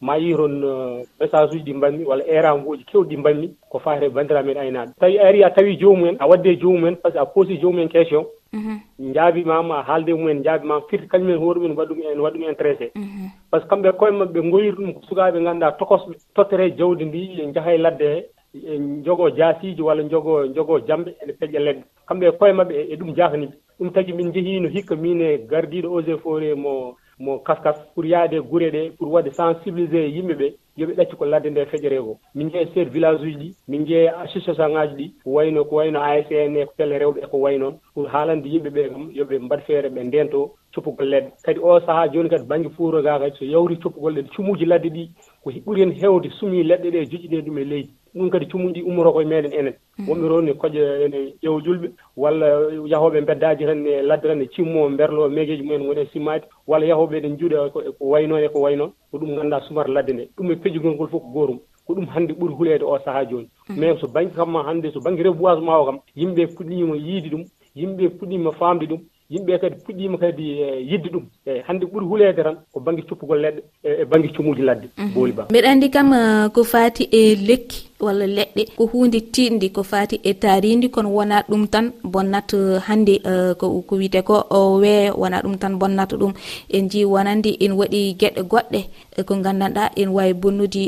ma 0.01 0.15
yii 0.17 0.35
toon 0.35 0.63
uh, 0.63 1.03
message 1.19 1.51
uji 1.55 1.63
ɗi 1.63 1.73
mbanmi 1.73 2.05
walla 2.05 2.23
erama 2.27 2.63
uji 2.65 2.83
kewɗi 2.85 3.09
ɗi 3.15 3.17
mbanmi 3.19 3.47
ko 3.69 3.79
fate 3.79 4.09
banndiraa 4.09 4.43
men 4.43 4.57
aynaɓe. 4.57 4.91
Tawi 4.99 5.17
a 5.19 5.27
ari 5.27 5.43
a 5.43 5.49
tawi 5.49 5.77
jomumen 5.77 6.15
a 6.19 6.27
wadde 6.27 6.55
jomumen 6.61 6.95
par 6.95 7.11
ce 7.11 7.17
que 7.17 7.21
a 7.21 7.25
poosi 7.25 7.57
jomumen 7.59 7.89
question 7.89 8.25
mhm. 8.53 8.79
jaabimama 9.13 9.79
a 9.79 9.83
haalde 9.83 10.09
mumen 10.13 10.43
jaabimama 10.43 10.81
firti 10.89 11.07
kañumen 11.07 11.37
hoore 11.37 11.59
mumen 11.59 11.77
waɗɗum 11.77 11.99
en 12.13 12.19
waɗɗum 12.19 12.43
intéressé. 12.49 12.91
Mhm. 12.95 13.29
Par 13.51 13.59
ce 13.61 13.65
que 13.65 13.69
kamɓe 13.69 13.91
koye 13.97 14.11
maɓɓe 14.11 14.49
goyir 14.51 14.75
ɗum 14.75 14.93
ko 14.93 15.01
sukaɓe 15.09 15.43
ganduɗa 15.43 15.71
tokosɓe 15.77 16.15
tottere 16.35 16.71
jawdi 16.77 17.05
ndi 17.05 17.41
e 17.41 17.51
jaha 17.53 17.73
e 17.73 17.77
ladde 17.77 18.01
he 18.03 18.27
e 18.53 18.79
jogo 19.03 19.29
jaasiji 19.29 19.81
walla 19.81 20.03
jogo 20.09 20.47
jogo 20.55 20.79
jamɓe 20.79 21.11
ene 21.21 21.33
peƴƴa 21.33 21.59
ledde. 21.59 21.83
Kamɓe 22.07 22.31
koye 22.39 22.53
maɓɓe 22.53 22.75
e 22.91 22.95
ɗum 22.95 23.15
jahaniɓe 23.15 23.53
ɗum 23.79 23.91
tagui 23.91 24.13
min 24.13 24.31
jeehino 24.33 24.69
hikka 24.69 24.95
min 24.95 25.21
e 25.21 25.37
gardiɗo 25.49 25.87
eaux 25.89 26.07
et 26.07 26.17
forêt 26.17 26.55
mo 26.55 26.95
mo 27.19 27.39
kaskas 27.39 27.77
pour 27.93 28.05
yaade 28.05 28.39
gure 28.49 28.71
ɗe 28.71 28.91
pour 28.97 29.11
wadde 29.11 29.31
sensibilisé 29.33 30.09
yimɓe 30.15 30.33
ɓe 30.39 30.47
yoɓe 30.77 30.93
ɗacci 30.95 31.15
ko 31.17 31.25
ladde 31.25 31.49
nde 31.49 31.65
feƴere 31.71 31.99
ko 32.01 32.17
min 32.35 32.49
jeeya 32.51 32.67
chef 32.73 32.87
village 32.89 33.21
uji 33.21 33.35
ɗi 33.37 33.55
min 33.67 33.85
jeeya 33.85 34.17
association 34.23 34.71
ŋaji 34.73 34.95
ɗi 34.95 35.05
ko 35.23 35.29
wayno 35.31 35.65
ko 35.65 35.75
wayno 35.75 35.99
asn 35.99 36.55
e 36.57 36.65
ko 36.65 36.71
pelle 36.77 36.95
rewɓe 36.99 37.27
ko 37.31 37.37
way 37.37 37.57
noon 37.57 37.75
pour 37.93 38.07
haalande 38.07 38.45
yimɓe 38.47 38.69
ɓe 38.69 38.89
kam 38.91 39.11
yoɓe 39.11 39.39
mbaɗ 39.39 39.61
feere 39.67 39.89
ɓe 39.89 40.03
ndento 40.03 40.51
coppugol 40.73 41.09
ladde 41.09 41.31
kadi 41.43 41.59
o 41.59 41.79
sahaa 41.81 42.07
jooni 42.07 42.29
kadi 42.29 42.45
baŋnge 42.47 42.69
fuuro 42.75 43.01
ga 43.01 43.19
kadi 43.19 43.35
so 43.37 43.45
yawri 43.45 43.75
coppugol 43.79 44.13
ɗe 44.15 44.23
cumuji 44.35 44.65
ladde 44.65 44.89
ɗi 44.89 45.09
ko 45.43 45.49
ɓuri 45.65 45.81
hen 45.81 45.91
hewde 45.91 46.29
sumi 46.39 46.63
leɗɗe 46.63 46.89
ɗe 46.91 47.05
joƴƴiɗe 47.09 47.41
ɗum 47.45 47.57
e 47.57 47.63
leydi. 47.65 47.93
ɗum 48.15 48.29
kadi 48.29 48.45
cummuɗi 48.47 48.73
ɗi 48.81 48.87
ummoto 48.87 49.11
koye 49.13 49.25
meɗen 49.27 49.53
enen. 49.53 49.73
Mm. 49.97 50.07
Wonɓe 50.07 50.27
toon 50.27 50.45
ne 50.45 50.53
koƴa 50.53 51.05
ene 51.05 51.33
ƴeewa 51.41 51.61
julɓe 51.61 51.87
walla 52.17 52.47
yahoɓe 52.85 53.21
beddaji 53.25 53.65
tan 53.65 53.85
e 53.85 54.01
ladde 54.01 54.27
tan 54.27 54.41
e 54.41 54.47
cimmo 54.53 54.89
berlo 54.89 55.29
meegeji 55.29 55.63
mumen 55.63 55.87
woni 55.87 56.01
e 56.01 56.09
simmade 56.13 56.45
walla 56.67 56.85
yahoɓe 56.85 57.17
eɗen 57.17 57.37
juuɗe 57.37 57.71
ko 57.71 57.83
wayno 57.99 58.37
e 58.37 58.47
ko 58.49 58.59
e 58.59 58.61
wayno 58.61 58.85
e 58.85 58.91
ko 59.11 59.17
ɗum 59.17 59.35
ganduɗa 59.35 59.61
sumata 59.67 59.91
ladde 59.91 60.13
nde. 60.13 60.29
Ɗum 60.37 60.51
e 60.51 60.55
pejugol 60.55 60.93
ngol 60.93 61.09
fof 61.09 61.21
ko 61.21 61.29
gorum 61.33 61.59
ko 61.85 61.93
ɗum 61.93 62.05
hannde 62.07 62.33
ɓuuri 62.33 62.53
hulede 62.53 62.83
o 62.83 62.99
saaha 63.05 63.25
joni 63.25 63.49
mm. 63.69 63.77
mais 63.79 63.99
so 63.99 64.07
baŋnge 64.07 64.35
kam 64.35 64.51
ma 64.51 64.63
hannde 64.63 64.91
so 64.93 64.99
baŋnge 64.99 65.23
reboisement 65.23 65.65
ma 65.65 65.79
o 65.79 65.85
kam 65.85 65.99
yimɓe 66.15 66.47
puɗɗima 66.55 66.95
yiide 66.95 67.29
ɗum 67.29 67.43
yimɓe 67.75 68.09
puɗɗima 68.17 68.51
famde 68.59 68.85
ɗum 68.85 69.01
yimɓe 69.29 69.59
kadi 69.61 69.75
puɗɗima 69.85 70.17
kadi 70.17 70.43
e, 70.61 70.81
yidde 70.89 71.09
ɗum. 71.09 71.25
Eyi 71.45 71.61
hannde 71.67 71.85
ɓuuri 71.85 72.05
hulede 72.05 72.43
tan 72.43 72.57
ko 72.73 72.79
baŋnge 72.79 73.01
coppugol 73.09 73.39
leɗɗe 73.41 73.61
e 73.83 74.05
baŋnge 74.05 74.33
cumuji 74.35 74.61
ladde. 74.61 74.87
Mm-hmm. 74.97 75.13
Booli 75.13 75.31
ba. 75.31 75.47
Mbeɗa 75.49 75.69
anndi 75.69 75.89
kam 75.89 76.11
uh, 76.11 76.49
ko 76.53 76.63
faati 76.63 77.03
e 77.11 77.35
lekki. 77.35 77.88
walla 77.99 78.25
leɗɗe 78.27 78.63
ko 78.77 78.83
hunde 78.91 79.19
tiɗdi 79.33 79.67
ko 79.75 79.81
fati 79.83 80.15
e 80.23 80.31
taridi 80.41 80.87
kono 80.89 81.09
wona 81.17 81.37
ɗum 81.49 81.63
tan 81.73 81.85
bonnata 82.03 82.57
eh, 82.57 82.79
hande 82.87 83.13
uh, 83.25 83.51
eh, 83.51 83.55
ko 83.59 83.95
wiyete 83.99 84.21
ko 84.27 84.35
weeyo 84.81 85.13
wona 85.21 85.37
ɗum 85.43 85.55
tan 85.61 85.73
bonnata 85.79 86.15
ɗum. 86.21 86.33
En 86.75 86.89
ji 86.91 87.05
wonandi 87.05 87.51
en 87.63 87.71
waɗi 87.79 88.01
gueɗe 88.19 88.41
goɗɗe 88.51 88.79
eh, 89.17 89.23
ko 89.27 89.33
gandanɗa 89.45 89.83
en 90.01 90.09
wawi 90.15 90.33
bonnude 90.41 90.83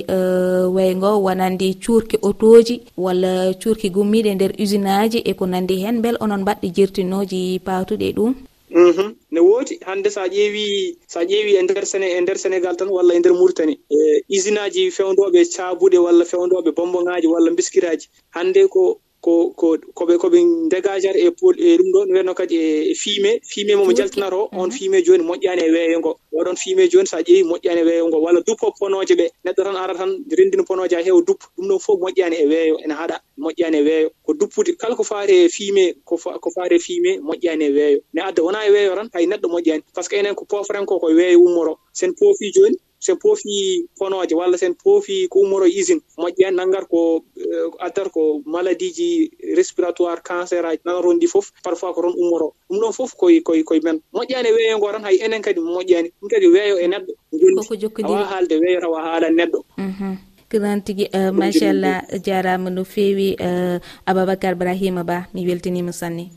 weygo 0.76 1.10
wonandi 1.26 1.68
cuurki 1.84 2.18
autoji 2.24 2.76
walla 2.98 3.32
cuurki 3.62 3.88
gummiɗe 3.96 4.30
nder 4.36 4.52
usine 4.64 4.92
aji 5.04 5.20
e 5.30 5.34
ko 5.34 5.46
nandi 5.46 5.76
hen 5.84 6.02
beel 6.02 6.18
onon 6.24 6.42
mbaɗɗe 6.44 6.68
jertinoji 6.76 7.60
patuɗe 7.66 8.08
ɗum. 8.18 8.34
Mhm. 8.72 9.16
ne 9.32 9.40
wooti 9.40 9.80
hannde 9.86 10.10
so 10.10 10.22
a 10.22 10.28
ƴeewi 10.30 10.98
so 11.08 11.20
a 11.20 11.24
ƴeewi 11.26 11.56
e 11.60 11.62
nder 11.64 11.86
sene 11.86 12.08
e 12.18 12.22
nder 12.22 12.36
sénégal 12.38 12.76
tan 12.78 12.88
walla 12.90 13.14
e 13.14 13.20
nder 13.20 13.34
mauritani 13.34 13.74
e 13.90 14.24
usine 14.38 14.60
aji 14.60 14.92
fewndooɓe 14.98 15.40
caabuɗe 15.56 15.98
walla 16.06 16.24
fewndooɓe 16.26 16.72
bombonŋaaji 16.78 17.28
walla 17.28 17.52
biskiraji 17.52 18.08
hannde 18.36 18.68
ko 18.74 19.02
ko 19.22 19.54
ko 19.60 19.78
koɓe 19.98 20.14
koɓe 20.22 20.40
dégagére 20.72 21.20
e 21.28 21.30
pol 21.40 21.56
e 21.60 21.78
ɗum 21.78 21.90
ɗon 21.94 22.08
wenno 22.16 22.34
kadi 22.34 22.56
e, 22.58 22.92
e 22.92 22.96
fumier 23.02 23.38
fumier 23.52 23.78
momo 23.78 23.94
jaltinata 23.94 24.36
o 24.36 24.50
on 24.62 24.72
fumier 24.72 25.04
joni 25.06 25.24
moƴƴani 25.24 25.62
e 25.68 25.72
weeyo 25.76 26.00
ngo 26.00 26.12
oɗon 26.40 26.56
fumier 26.62 26.90
joni 26.92 27.08
sa 27.08 27.18
ƴeewi 27.22 27.44
moƴƴani 27.52 27.80
e 27.82 27.84
weeyo 27.88 28.08
ngo 28.08 28.18
walla 28.26 28.42
duppo 28.48 28.72
ponoje 28.80 29.14
ɓe 29.20 29.26
neɗɗo 29.46 29.64
tan 29.64 29.76
ara 29.76 29.94
tan 29.94 30.12
rendina 30.38 30.64
ponoje 30.64 30.96
ha 30.96 31.02
heewa 31.06 31.22
duppo 31.28 31.46
ɗum 31.58 31.68
ɗon 31.70 31.80
fof 31.80 32.00
moƴƴani 32.00 32.36
e 32.44 32.46
weeyo 32.52 32.76
ene 32.84 32.94
haɗa 32.94 33.18
moƴƴani 33.38 33.78
e 33.78 33.82
weeyo. 33.88 34.10
Ko 34.26 34.34
duppude 34.34 34.72
kala 34.78 34.96
ko 34.96 35.04
faari 35.04 35.34
e 35.46 35.50
fumier 35.50 35.94
ko 36.06 36.50
faari 36.56 36.76
e 36.76 36.80
fumier 36.80 37.20
moƴƴani 37.22 37.64
e 37.64 37.72
weeyo. 37.78 38.00
Ne 38.14 38.22
adda 38.22 38.42
wona 38.44 38.66
e 38.68 38.72
weeyo 38.72 38.96
tan 38.96 39.10
hay 39.14 39.26
neɗɗo 39.26 39.48
moƴƴani. 39.50 39.84
Par 39.94 40.04
ce 40.04 40.10
que 40.10 40.16
enen 40.20 40.36
ko 40.36 40.46
pofren 40.46 40.86
ko 40.86 41.00
koye 41.00 41.16
weeyo 41.16 41.40
ummoro. 41.40 41.78
Sen 41.94 42.14
poofi 42.14 42.52
joni 42.54 42.78
sen 43.02 43.18
poofi 43.18 43.86
ponoje 43.98 44.36
walla 44.36 44.58
sen 44.58 44.74
poofi 44.84 45.28
ko 45.28 45.40
umoro 45.42 45.66
usine 45.66 46.02
moƴƴe 46.18 46.48
en 46.48 46.56
nanngat 46.56 46.86
ko 46.88 47.26
eh, 47.38 47.86
addata 47.86 48.10
ko 48.10 48.42
maladie 48.46 48.92
ji 48.94 49.10
respiratoire 49.58 50.22
cancer 50.24 50.66
aji 50.66 50.82
nanaton 50.86 51.20
ɗi 51.20 51.28
fof 51.28 51.52
parfois 51.64 51.94
ko 51.96 52.02
toon 52.02 52.16
ummoro 52.22 52.54
ɗum 52.70 52.80
ɗon 52.80 52.94
fof 52.94 53.12
koye 53.18 53.42
koy 53.42 53.64
koye 53.64 53.82
men. 53.84 53.98
Moƴƴani 54.14 54.48
e 54.50 54.54
weeyo 54.54 54.78
ngo 54.78 54.92
tan 54.92 55.04
hay 55.04 55.18
enen 55.26 55.42
kadi 55.42 55.60
moƴƴani. 55.60 56.10
Ɗum 56.22 56.30
kadi 56.30 56.48
weeyo 56.48 56.76
e 56.78 56.88
neɗɗo. 56.88 57.12
Joni 57.34 58.04
awa 58.04 58.26
haalde 58.32 58.56
weeyo 58.62 58.80
tawa 58.82 59.02
haala 59.02 59.28
neɗɗo. 59.30 59.60
Mhm. 59.78 60.18
Kiran 60.50 60.82
tigui 60.86 61.08
eh, 61.14 61.32
machallah 61.32 62.04
jarama 62.26 62.70
no 62.70 62.84
fewi 62.84 63.36
eh, 63.40 63.80
aboubacar 64.06 64.56
brahima 64.56 65.04
ba 65.04 65.28
mi 65.34 65.46
weltanima 65.48 65.92
sanne. 65.94 66.30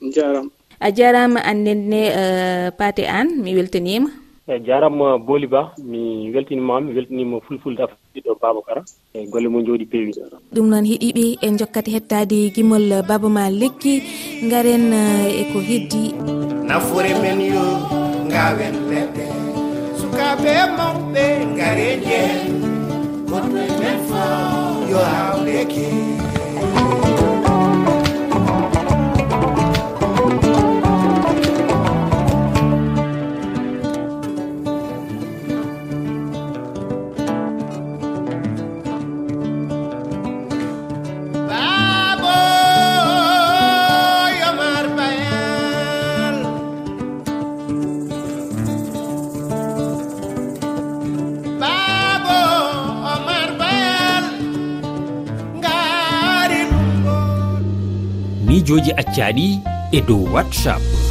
Jarama 0.00 0.50
a 0.80 0.92
jarama 0.92 1.40
annenne 1.40 2.02
uh, 2.12 2.70
paate 2.76 3.04
an 3.08 3.42
mi 3.42 3.54
weltanima 3.54 4.10
eyi 4.48 4.60
jaaraama 4.66 5.06
Booli 5.26 5.46
Ba 5.54 5.60
mi 5.90 6.30
weltinimaama 6.34 6.86
mi 6.86 6.94
weltinima 6.96 7.40
fulfulde 7.46 7.82
afɗiɗo 7.86 8.32
Babacara. 8.42 8.82
E 9.14 9.26
golle 9.32 9.48
mum 9.52 9.64
jooɗi 9.66 9.86
peewi. 9.92 10.12
Ɗum 10.54 10.66
noon 10.70 10.84
heɗiɓe 10.90 11.24
en 11.46 11.58
jokkata 11.58 11.90
hettade 11.94 12.38
gimol 12.54 12.86
baba 13.08 13.28
ma 13.36 13.44
lekki 13.60 13.94
garen 14.50 14.86
e 15.40 15.42
ko 15.52 15.58
heddi. 15.68 16.02
Nafoore 16.68 17.12
men 17.22 17.40
yo 17.54 17.64
gawen 18.32 18.74
leɗɗe. 18.90 19.24
Sukaɓe 20.00 20.52
mawɓe 20.78 21.24
gare 21.58 21.88
jeen 22.06 22.52
koɗɗoe 23.28 23.64
men 23.80 23.98
fo 24.08 24.22
yo 24.90 25.00
hawleke 25.12 25.86
joji 58.66 58.92
accaɗi 59.00 59.46
e 59.96 60.00
dow 60.08 60.22
whatsapp. 60.34 61.05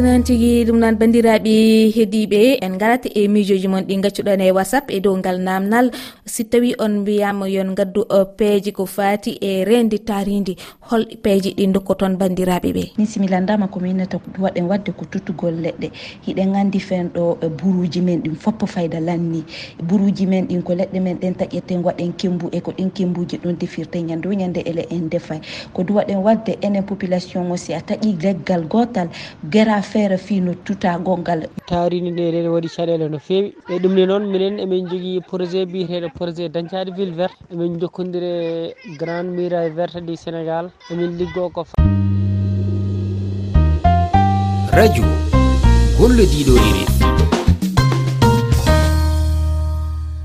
noon 0.00 0.22
tigui 0.24 0.64
ɗum 0.64 0.78
noon 0.80 0.96
bandiraɓe 0.96 1.52
heeɗiɓe 1.94 2.58
en 2.64 2.78
garat 2.80 3.04
e 3.14 3.28
mijoji 3.28 3.68
moon 3.68 3.84
ɗi 3.84 4.00
gaccuɗon 4.00 4.40
e 4.40 4.50
whatsapp 4.50 4.90
e 4.90 5.00
dow 5.00 5.16
ngal 5.16 5.38
namdal 5.40 5.90
si 6.24 6.44
tawi 6.44 6.74
on 6.78 7.00
mbiyama 7.00 7.48
yon 7.48 7.74
gaddu 7.74 8.06
uh, 8.08 8.24
peeje 8.38 8.72
ko 8.72 8.86
fati 8.86 9.36
e 9.40 9.64
rende 9.64 9.98
taridi 9.98 10.56
hol 10.88 11.04
peeje 11.22 11.52
ɗi 11.52 11.66
dokkoton 11.72 12.16
bandiraɓe 12.16 12.72
ɓe. 12.72 12.84
Min 12.98 13.06
similandama 13.06 13.68
komi 13.68 13.88
yinnata 13.88 14.20
waɗen 14.38 14.68
wadde 14.70 14.90
ko 14.92 15.04
tuttugol 15.04 15.54
leɗɗe. 15.60 15.90
Hiɗen 16.26 16.52
gandi 16.52 16.80
fen 16.80 17.10
ɗo 17.14 17.36
uh, 17.42 17.48
buruji 17.48 18.00
men 18.00 18.22
ɗin 18.22 18.36
foppo 18.36 18.66
fayda 18.66 19.00
lanni. 19.00 19.44
Buruji 19.82 20.26
men 20.26 20.46
ɗin 20.46 20.62
ko 20.62 20.74
leɗɗe 20.74 21.00
men 21.00 21.16
ɗen 21.18 21.34
taƴƴeten 21.34 21.84
waɗen 21.84 22.12
kembu 22.16 22.48
e 22.52 22.60
ko 22.60 22.72
ɗin 22.72 22.90
kembuji 22.90 23.36
ɗon 23.36 23.58
defirte 23.58 23.96
ñande 24.02 24.26
o 24.28 24.32
ñande 24.32 24.62
ele 24.64 24.86
en 24.90 25.08
defay. 25.10 25.40
Ko 25.74 25.82
du 25.82 25.94
waɗen 25.94 26.22
wadde 26.22 26.56
enen 26.62 26.84
population 26.84 27.50
o 27.50 27.56
si 27.56 27.74
a 27.74 27.80
taƴi 27.80 28.16
leggal 28.22 28.64
gotal 28.68 29.08
gera 29.50 29.82
feere 29.92 30.16
fi 30.26 30.40
no 30.46 30.52
tuta 30.66 30.92
gongal 31.06 31.40
taaridi 31.68 32.10
nde 32.12 32.22
eɗen 32.28 32.46
waɗi 32.54 32.68
caɗele 32.76 33.06
no 33.12 33.18
fewi 33.26 33.48
e 33.72 33.74
ɗum 33.82 33.92
ne 33.96 34.04
noon 34.10 34.24
minen 34.32 34.54
emin 34.64 34.88
jogui 34.90 35.20
projet 35.30 35.66
biyeteɗo 35.72 36.08
projet 36.18 36.48
dañcade 36.54 36.90
ville 36.96 37.14
verte. 37.20 37.40
Emin 37.52 37.72
jokkodiri 37.80 38.30
e 38.30 38.96
grande 39.00 39.30
muraille 39.36 39.74
verte 39.78 39.98
du 40.06 40.14
sénégal. 40.24 40.70
Emin 40.90 41.12
liggo 41.18 41.50
ko 41.54 41.62
radio 44.78 45.04
gollodiɗo 45.98 46.54
irin 46.68 47.39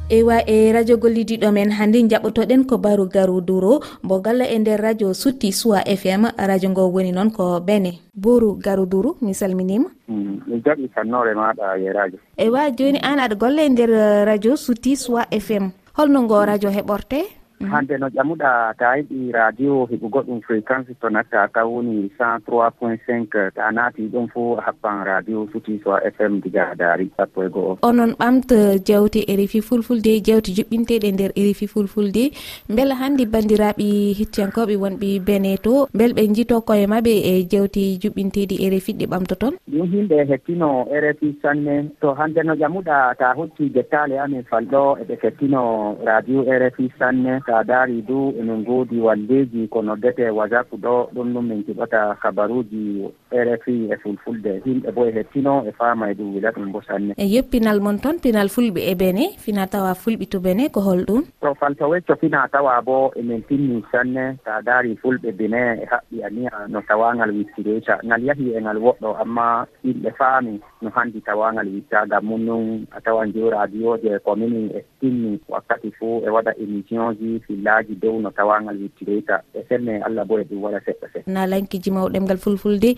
ewa 0.09 0.37
e 0.49 0.71
radio 0.73 0.97
gollidiɗo 0.97 1.51
men 1.51 1.71
hannde 1.71 1.97
jaɓotoɗen 2.09 2.65
ko 2.69 2.77
baru 2.77 3.07
garu 3.09 3.41
duro 3.41 3.79
mbo 4.03 4.19
galla 4.21 4.45
e 4.45 4.59
nder 4.59 4.79
radio 4.81 5.13
sutti 5.13 5.51
suwa 5.51 5.81
fm 5.81 6.25
radio 6.37 6.69
ngo 6.69 6.91
woni 6.93 7.11
noon 7.11 7.31
ko 7.31 7.59
bene. 7.59 7.99
Boru 8.13 8.55
garu 8.55 8.85
duru 8.85 9.15
mi 9.21 9.33
salminima. 9.33 9.89
Mm, 10.07 10.41
mi 10.47 10.61
jaɓi 10.61 10.89
sannore 10.95 11.33
maɗa 11.33 11.77
e 11.79 11.91
radio. 11.91 12.19
Ewa 12.37 12.69
joni 12.71 12.99
an 13.01 13.19
aɗa 13.19 13.35
golla 13.35 13.61
e 13.63 13.69
nder 13.69 13.89
eh, 13.89 14.25
radio 14.25 14.55
sutti 14.55 14.95
suwa 14.95 15.25
fm 15.31 15.71
holno 15.97 16.21
ngo 16.21 16.45
radio 16.45 16.69
heɓorte? 16.69 17.19
Mhm. 17.59 17.69
hande 17.71 17.97
no 17.99 18.07
ƴamuɗa 18.07 18.73
ta 18.77 18.95
yiɗi 18.97 19.31
radio 19.31 19.85
heɓugo 19.91 20.19
ɗum 20.27 20.39
fréquence 20.41 20.91
to 21.01 21.09
natta 21.09 21.47
ka 21.53 21.63
woni 21.65 22.09
cent 22.17 22.43
trois 22.45 22.69
point 22.79 22.99
cinq 23.07 23.31
ta 23.55 23.71
naati 23.71 24.09
ɗon 24.13 24.27
fo 24.33 24.55
haɓɓan 24.65 25.03
radio 25.05 25.47
suti 25.53 25.79
so 25.83 25.95
fm 26.15 26.41
diga 26.43 26.75
daari 26.75 27.09
sappo 27.17 27.43
e 27.43 27.49
goo. 27.49 27.77
Onon 27.81 28.11
ɓamta 28.19 28.77
jewte 28.85 29.23
rfi 29.27 29.61
fulfulde 29.61 30.19
jewte 30.25 30.51
juɓɓinteɗe 30.57 31.11
nder 31.13 31.31
rfi 31.37 31.67
fulfulde. 31.67 32.31
Beela 32.69 32.95
hannde 32.95 33.23
bandiraɓe 33.25 33.87
hettiyankoɓe 34.19 34.75
wonɓe 34.75 35.19
bene 35.25 35.57
to 35.63 35.87
beel 35.93 36.13
ɓe 36.13 36.27
jito 36.35 36.61
koye 36.61 36.87
maɓe 36.87 37.13
e 37.31 37.33
jewte 37.51 37.81
juɓɓinteɗi 38.01 38.55
rfi 38.73 38.91
ɗe 38.99 39.05
ɓamtoton 39.07 39.53
ɗum 39.71 39.87
himɓe 39.93 40.17
hettino 40.29 40.87
rfi 40.91 41.35
sanne. 41.41 41.89
To 42.01 42.13
hande 42.13 42.43
no 42.43 42.53
ƴamuɗa 42.55 43.15
ta 43.17 43.33
hotti 43.33 43.69
jettale 43.73 44.19
amin 44.19 44.43
falɗo 44.49 44.97
eɓe 45.01 45.15
hettino 45.23 45.95
radio 46.05 46.43
rfi 46.43 46.91
sanne. 46.99 47.39
sa 47.45 47.63
daari 47.63 48.01
du 48.01 48.33
emin 48.39 48.63
goodi 48.63 48.99
walleji 48.99 49.67
ko 49.67 49.81
noddete 49.81 50.29
wasap 50.29 50.69
ɗo 50.73 51.09
ɗum 51.15 51.33
ɗum 51.33 51.45
min 51.47 51.63
keɓata 51.63 52.17
habaruji 52.21 53.09
rfi 53.31 53.89
e 53.91 53.95
fulfulde. 53.97 54.61
Yimɓe 54.65 54.91
bo 54.91 55.05
e 55.05 55.11
hettino 55.11 55.63
e 55.67 55.71
faama 55.71 56.11
e 56.11 56.13
ɗum 56.13 56.35
wila 56.35 56.51
ɗum 56.51 56.71
bo 56.71 56.81
sanne. 56.81 57.13
E 57.17 57.25
yeppinal 57.25 57.79
mon 57.81 57.97
toon 57.97 58.19
pinal 58.21 58.49
fulɓe 58.49 58.81
e 58.91 58.95
bene 58.95 59.25
fina 59.37 59.67
tawa 59.67 59.93
fulɓe 59.95 60.29
to 60.29 60.39
bene 60.39 60.69
ko 60.69 60.81
holɗum? 60.81 61.23
To 61.41 61.53
falto 61.55 61.89
wecco 61.89 62.15
fina 62.15 62.47
tawa 62.51 62.81
bo 62.81 63.11
emin 63.15 63.41
pinni 63.41 63.83
sanne 63.91 64.37
sa 64.45 64.61
daari 64.61 64.95
fulɓe 65.01 65.31
bene 65.33 65.81
e 65.81 65.85
haɓɓi 65.89 66.23
aniya 66.23 66.67
no 66.69 66.81
tawangal 66.87 67.31
wittideyta 67.31 67.99
ngal 68.05 68.23
yahi 68.23 68.53
e 68.57 68.61
ngal 68.61 68.77
woɗɗo 68.77 69.09
amma 69.21 69.65
yimɓe 69.83 70.11
faami 70.17 70.59
no 70.81 70.89
hanndi 70.95 71.21
tawangal 71.21 71.65
witta 71.67 71.95
wittagal 71.95 72.23
mum 72.23 72.45
nun 72.45 72.87
a 72.91 73.01
tawan 73.01 73.33
jo 73.33 73.49
radio 73.49 73.97
je 73.97 74.19
commune 74.19 74.71
e 74.75 74.83
pinni 74.99 75.39
wakkati 75.49 75.91
fuu 75.91 76.21
e 76.25 76.29
waɗa 76.29 76.51
émission 76.59 77.15
ji 77.19 77.34
fillaji 77.47 77.95
dow 78.01 78.19
no 78.21 78.29
tawangal 78.31 78.77
wittireyta 78.81 79.41
e 79.53 79.63
senne 79.69 80.01
allah 80.07 80.25
bo 80.25 80.39
e 80.39 80.43
ɗum 80.43 80.61
waɗa 80.63 80.79
seɗɗa 80.85 81.07
seɗɗa 81.13 81.31
na 81.33 81.45
lankiji 81.47 81.91
mawɗel 81.91 82.23
ngal 82.23 82.37
fulfulde 82.37 82.89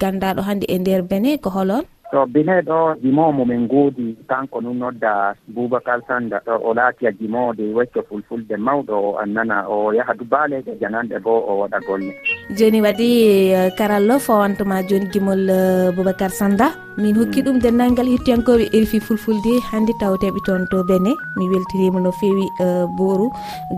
gandaɗo 0.00 0.42
hannde 0.42 0.66
e 0.68 0.78
nder 0.78 1.02
bene 1.02 1.38
ko 1.38 1.50
holon 1.50 1.84
to 2.10 2.26
bine 2.26 2.62
ɗo 2.62 2.94
gimowo 3.02 3.32
momin 3.32 3.60
ngoodi 3.66 4.16
kanko 4.28 4.60
nun 4.60 4.78
nodda 4.78 5.34
boubacar 5.48 6.00
sanda. 6.08 6.40
Ɗo 6.46 6.54
o 6.64 6.74
laati 6.74 7.06
a 7.06 7.12
gimoode 7.12 7.64
wecco 7.74 8.02
fulfulde 8.08 8.56
mawɗo 8.56 8.94
o 8.94 9.18
annana 9.22 9.66
o 9.68 9.92
yaha 9.92 10.14
dubaaleje 10.14 10.72
jananɗe 10.80 11.18
bo 11.24 11.32
o 11.50 11.52
waɗa 11.60 11.78
golle. 11.86 12.12
Joni 12.58 12.80
waɗi 12.80 13.08
eh, 13.52 13.70
karallo 13.78 14.18
fawantuma 14.18 14.82
joni 14.88 15.06
gimol 15.12 15.48
eh, 15.50 15.90
boubacar 15.96 16.30
sanda. 16.30 16.70
Min 16.96 17.12
hmm. 17.14 17.18
hokki 17.20 17.42
ɗum 17.42 17.58
denndangal 17.60 18.08
hettiyankoɓe 18.08 18.70
rfi 18.82 19.00
fulfulde 19.00 19.52
hannde 19.70 19.92
tawteɓe 20.00 20.40
toon 20.46 20.66
to 20.70 20.84
bene. 20.84 21.12
Mi 21.36 21.48
weltirima 21.50 22.00
no 22.00 22.10
feewi 22.12 22.46
eh, 22.64 22.86
boru 22.96 23.30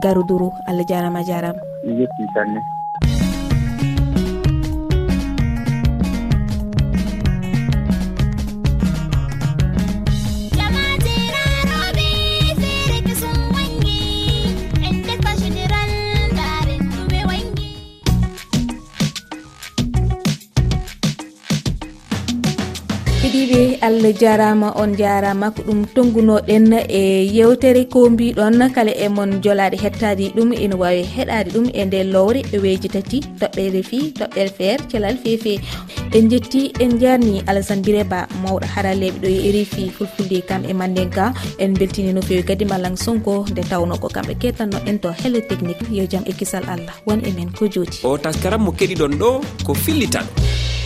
garudouro 0.03 0.53
allah 0.69 0.85
jarama 0.89 1.23
jarama 1.25 1.59
mi 1.85 2.01
yetti 2.01 2.25
sanne. 2.35 2.61
allah 23.89 24.13
jarama 24.13 24.69
on 24.77 24.93
jarama 25.01 25.49
ko 25.57 25.63
ɗum 25.67 25.81
tonggunoɗen 25.97 26.73
e 27.01 27.03
yewtere 27.37 27.83
ko 27.93 28.01
mbiɗon. 28.13 28.61
Kala 28.77 28.93
e 29.05 29.09
mon 29.09 29.41
jolaɗe 29.45 29.77
hettadi 29.85 30.27
ɗum 30.37 30.53
ina 30.53 30.77
wawi 30.77 31.03
heɗade 31.15 31.49
ɗum 31.55 31.67
e 31.73 31.85
nde 31.85 32.01
lowre 32.13 32.41
e 32.55 32.59
weji 32.65 32.89
tati. 32.95 33.19
Toɓɓere 33.41 33.81
fi 33.89 33.99
toɓɓere 34.19 34.51
feere 34.59 34.83
celal 34.91 35.17
fefe 35.25 35.55
en 36.17 36.29
jetti 36.31 36.63
en 36.85 36.93
jarni 37.01 37.43
alassane 37.49 38.05
ba 38.13 38.21
mawɗo 38.43 38.67
haraleɓe 38.75 39.19
ɗo 39.23 39.29
e 39.49 39.51
refi 39.57 39.83
fulfulde 39.97 40.39
kam 40.49 40.63
e 40.71 40.73
manden 40.81 41.09
ka. 41.11 41.33
En 41.59 41.73
beltini 41.79 42.13
no 42.13 42.21
fewi 42.21 42.43
kadi 42.45 42.65
mallan 42.65 42.97
sonko 42.97 43.47
nde 43.51 43.63
tawno 43.71 43.97
ko 44.03 44.09
kamɓe 44.09 44.35
ketanno 44.43 44.79
en 44.87 44.99
to 44.99 45.09
hele 45.21 45.41
technique 45.49 45.85
yo 45.91 46.05
jaam 46.05 46.25
e 46.31 46.33
kisal 46.33 46.65
allah. 46.69 46.95
Won 47.07 47.25
e 47.25 47.33
men 47.33 47.49
ko 47.57 47.65
joti 47.67 48.05
o 48.05 48.19
taskaram 48.19 48.61
mo 48.65 48.71
keɗiɗon 48.79 49.15
ɗo 49.21 49.31
ko 49.65 49.73
fillitaɗo 49.75 50.78